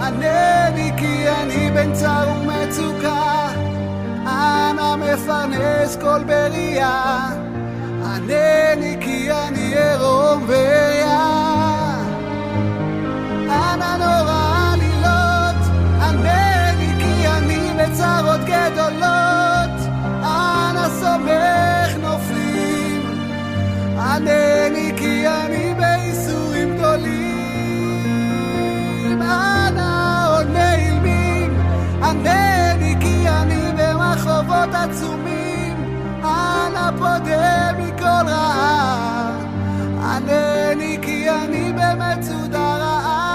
[0.00, 3.48] ענני כי אני בן צר ומצוקה.
[4.26, 7.28] אנא מפרנס כל בריאה,
[8.04, 11.37] ענני כי אני עירום ועריה.
[13.74, 15.60] אנא נורא עלילות,
[16.02, 19.76] ענני כי אני בצרות גדולות.
[20.22, 23.02] אנא סומך נופלים,
[23.98, 27.38] ענני כי אני בייסורים גדולים.
[29.22, 31.60] אנא עונה אילמים,
[32.02, 35.74] ענני כי אני במחובות עצומים.
[36.24, 39.30] אנא פודה מכל רעה,
[40.02, 43.27] ענני כי אני במצודה רעה.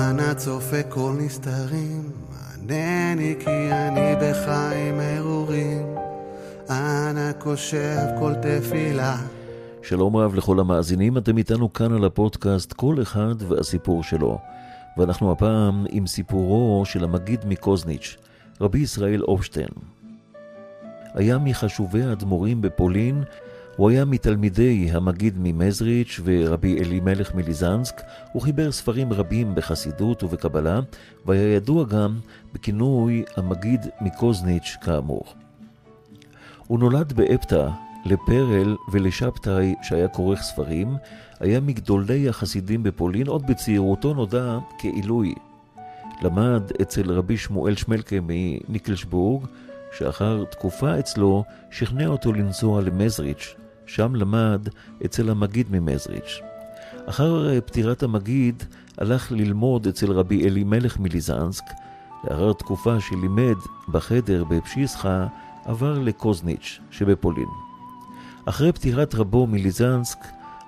[0.00, 2.10] אנא צופה כל נסתרים,
[2.54, 5.94] ענני כי אני בחיים ארורים.
[6.70, 9.16] אנא קושב כל תפילה.
[9.82, 14.38] שלום רב לכל המאזינים, אתם איתנו כאן על הפודקאסט כל אחד והסיפור שלו.
[14.96, 18.16] ואנחנו הפעם עם סיפורו של המגיד מקוזניץ',
[18.60, 19.70] רבי ישראל אופשטיין.
[21.14, 23.22] היה מחשובי האדמו"רים בפולין,
[23.80, 28.00] הוא היה מתלמידי המגיד ממזריץ' ורבי אלימלך מליזנסק,
[28.32, 30.80] הוא חיבר ספרים רבים בחסידות ובקבלה,
[31.26, 32.18] והיה ידוע גם
[32.52, 35.24] בכינוי המגיד מקוזניץ' כאמור.
[36.66, 37.68] הוא נולד באפתא
[38.04, 40.96] לפרל ולשבתאי שהיה כורך ספרים,
[41.40, 45.34] היה מגדולי החסידים בפולין, עוד בצעירותו נודע כעילוי.
[46.22, 49.46] למד אצל רבי שמואל שמלקה מניקלשבורג,
[49.98, 53.54] שאחר תקופה אצלו שכנע אותו לנסוע למזריץ',
[53.94, 54.68] שם למד
[55.04, 56.40] אצל המגיד ממזריץ'.
[57.06, 58.62] אחר פטירת המגיד
[58.98, 61.64] הלך ללמוד אצל רבי אלימלך מליזנסק.
[62.24, 63.56] לאחר תקופה שלימד
[63.88, 65.26] בחדר בפשיסחה,
[65.64, 67.48] עבר לקוזניץ' שבפולין.
[68.44, 70.18] אחרי פטירת רבו מליזנסק,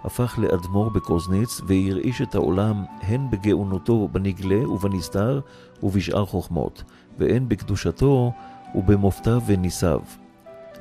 [0.05, 5.41] הפך לאדמו"ר בקוזניץ והרעיש את העולם הן בגאונותו בנגלה ובנסתר
[5.83, 6.83] ובשאר חוכמות,
[7.19, 8.33] והן בקדושתו
[8.75, 10.01] ובמופתיו וניסיו.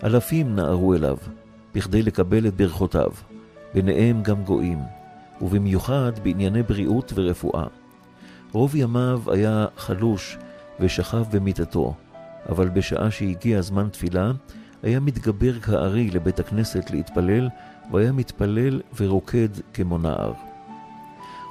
[0.03, 1.18] אלפים נערו אליו,
[1.73, 3.11] בכדי לקבל את ברכותיו,
[3.73, 4.80] ביניהם גם גויים,
[5.41, 7.68] ובמיוחד בענייני בריאות ורפואה.
[8.52, 10.38] רוב ימיו היה חלוש
[10.80, 11.93] ושכב במיטתו,
[12.49, 14.31] אבל בשעה שהגיע זמן תפילה,
[14.84, 17.49] היה מתגבר כארי לבית הכנסת להתפלל,
[17.91, 20.34] והיה מתפלל ורוקד כמו נער.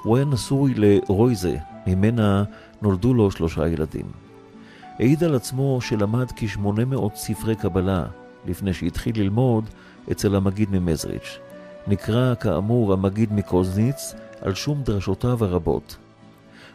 [0.03, 1.57] הוא היה נשוי לרויזה,
[1.87, 2.45] ממנה
[2.83, 4.07] נולדו לו שלושה ילדים.
[4.99, 8.05] העיד על עצמו שלמד כ-800 ספרי קבלה
[8.47, 9.65] לפני שהתחיל ללמוד
[10.13, 11.39] אצל המגיד ממזריץ'.
[11.87, 15.97] נקרא כאמור המגיד מקוזניץ על שום דרשותיו הרבות.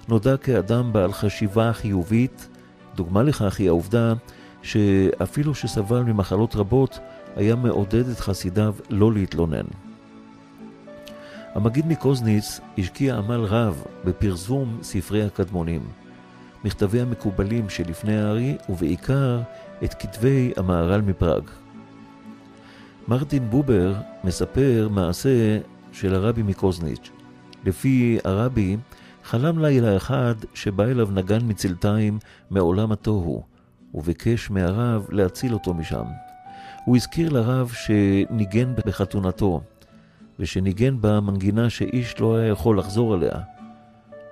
[0.08, 2.48] נודע כאדם בעל חשיבה חיובית,
[2.96, 4.14] דוגמה לכך היא העובדה
[4.62, 7.00] שאפילו שסבל ממחלות רבות,
[7.36, 9.66] היה מעודד את חסידיו לא להתלונן.
[11.56, 15.82] המגיד מקוזניץ השקיע עמל רב בפרסום ספרי הקדמונים,
[16.64, 19.42] מכתבי המקובלים שלפני הארי, ובעיקר
[19.84, 21.44] את כתבי המהר"ל מפראג.
[23.08, 25.60] מרטין בובר מספר מעשה
[25.92, 27.10] של הרבי מקוזניץ'.
[27.66, 28.78] לפי הרבי,
[29.24, 32.20] חלם לילה אחד שבא אליו נגן מצלתיים
[32.50, 33.44] מעולם התוהו,
[33.94, 36.04] וביקש מהרב להציל אותו משם.
[36.86, 39.62] הוא הזכיר לרב שניגן בחתונתו,
[40.40, 43.40] ושניגן בה מנגינה שאיש לא היה יכול לחזור עליה.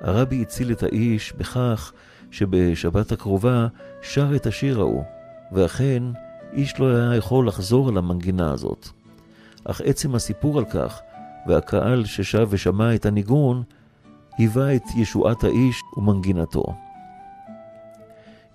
[0.02, 1.94] הרבי הציל את האיש בכך
[2.32, 3.68] שבשבת הקרובה
[4.02, 5.04] שר את השיר ההוא,
[5.52, 6.04] ואכן
[6.56, 8.88] איש לא היה יכול לחזור על המנגינה הזאת.
[9.64, 11.00] אך עצם הסיפור על כך,
[11.48, 13.64] והקהל ששב ושמע את הניגון,
[14.38, 16.64] היווה את ישועת האיש ומנגינתו.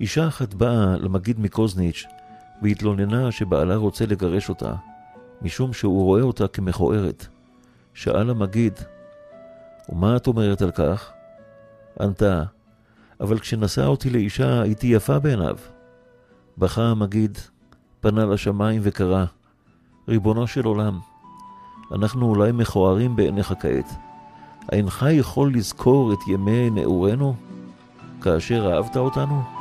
[0.00, 2.04] אישה אחת באה למגיד מקוזניץ'
[2.62, 4.74] והתלוננה שבעלה רוצה לגרש אותה,
[5.42, 7.26] משום שהוא רואה אותה כמכוערת.
[7.94, 8.72] שאל המגיד,
[9.88, 11.12] ומה את אומרת על כך?
[12.00, 12.42] ענתה,
[13.20, 15.56] אבל כשנשא אותי לאישה הייתי יפה בעיניו.
[16.58, 17.38] בכה המגיד,
[18.00, 19.24] פנה לשמיים וקרא,
[20.08, 20.98] ריבונו של עולם,
[21.92, 23.92] אנחנו אולי מכוערים בעיניך כעת.
[24.72, 27.34] אינך יכול לזכור את ימי נעורינו,
[28.22, 29.57] כאשר אהבת אותנו?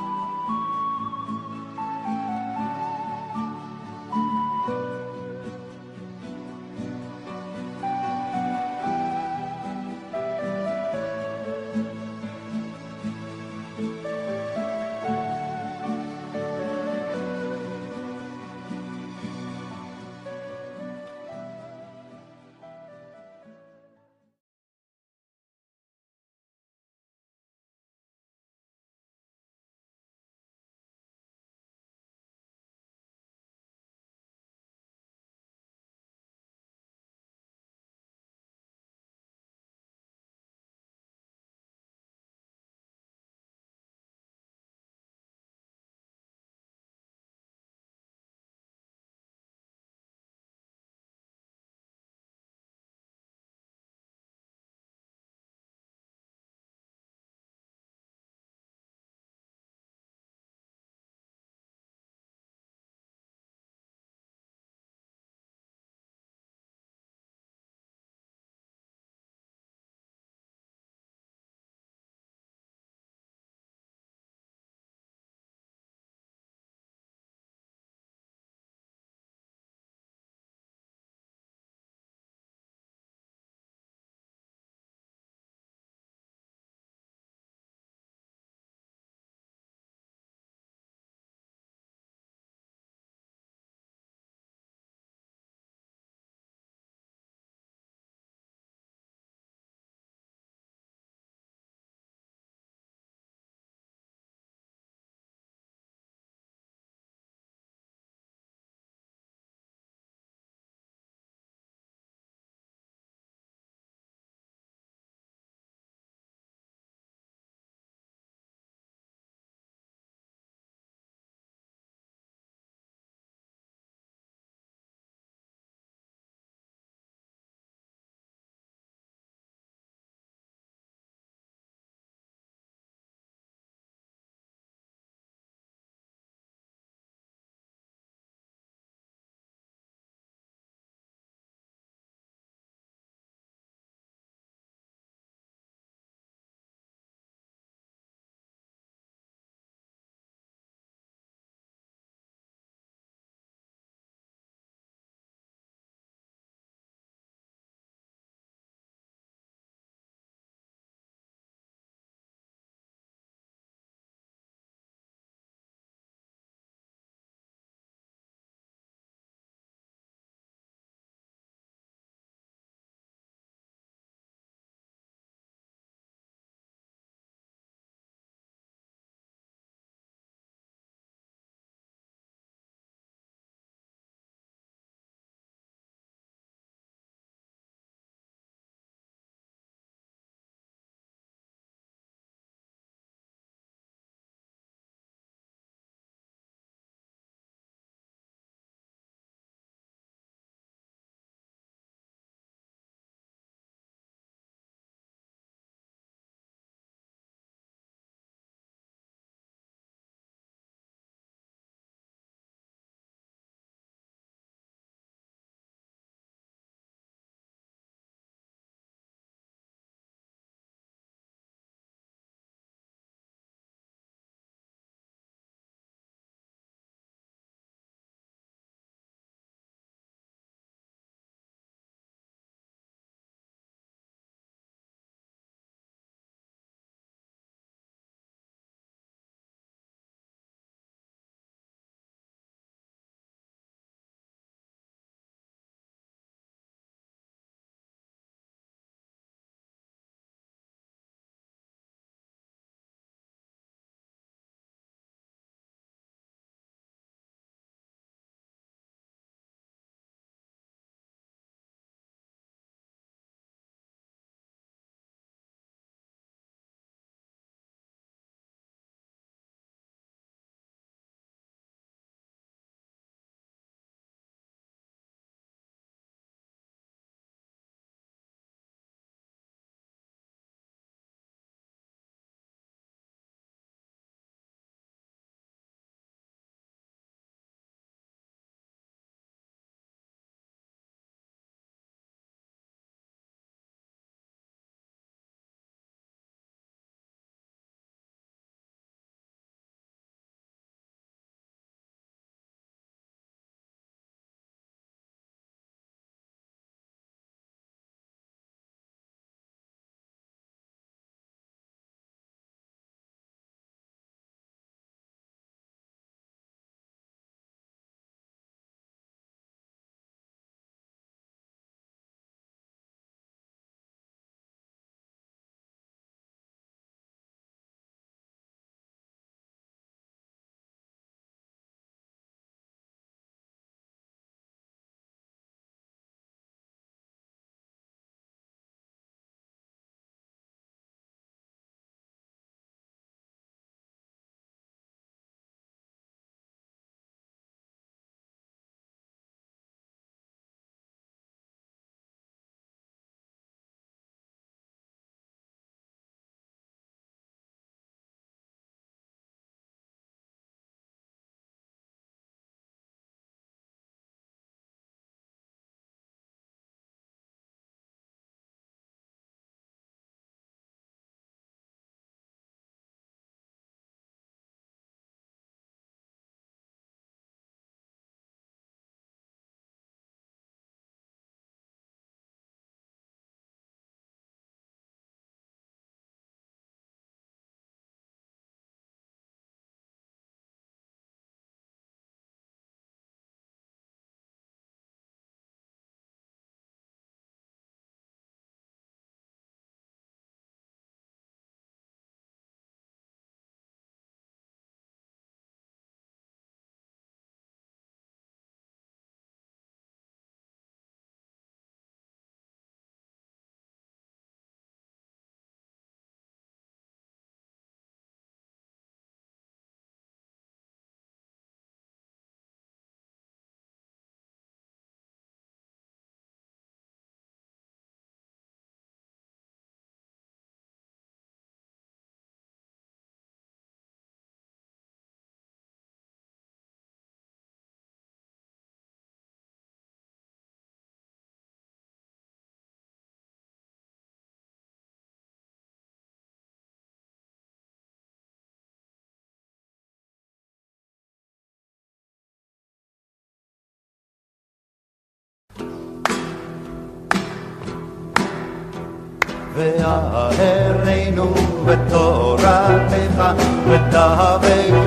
[459.57, 461.33] והארנו
[461.65, 463.21] בתורתך
[463.69, 464.86] ותאבק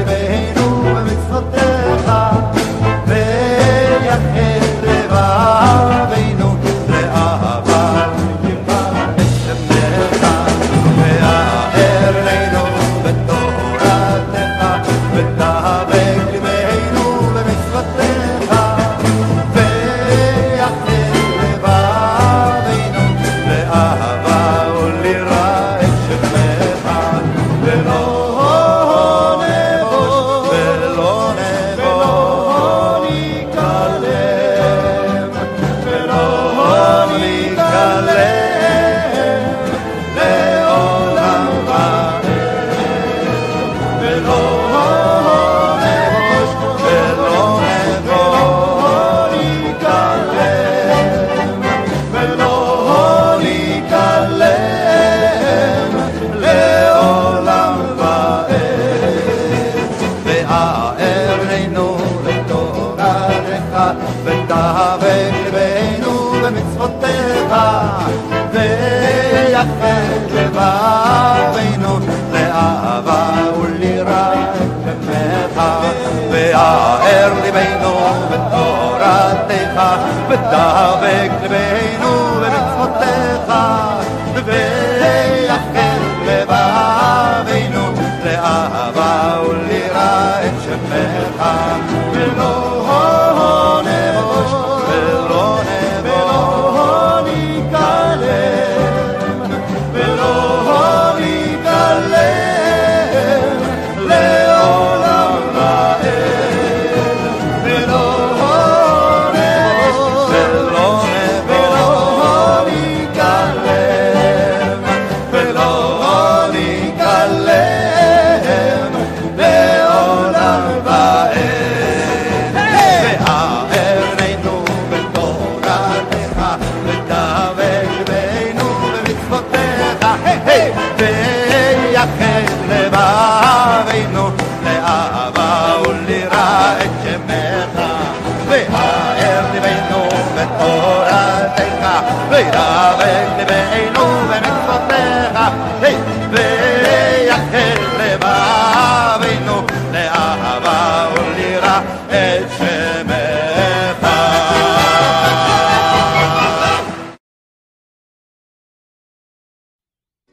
[80.31, 81.31] betawek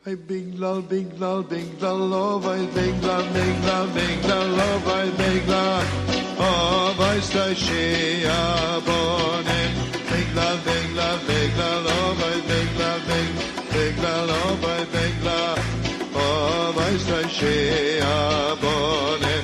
[0.08, 3.92] I big love, big love, big love, I big Ay bigla bigla bigla lov ay
[3.92, 5.64] bigla bigla I lov ay bigla
[6.40, 7.20] av ay
[10.40, 13.04] love, shia love, bigla love, I lov love,
[13.76, 15.42] bigla love, lov ay bigla
[16.16, 18.16] I ay sta shia
[18.64, 19.37] bone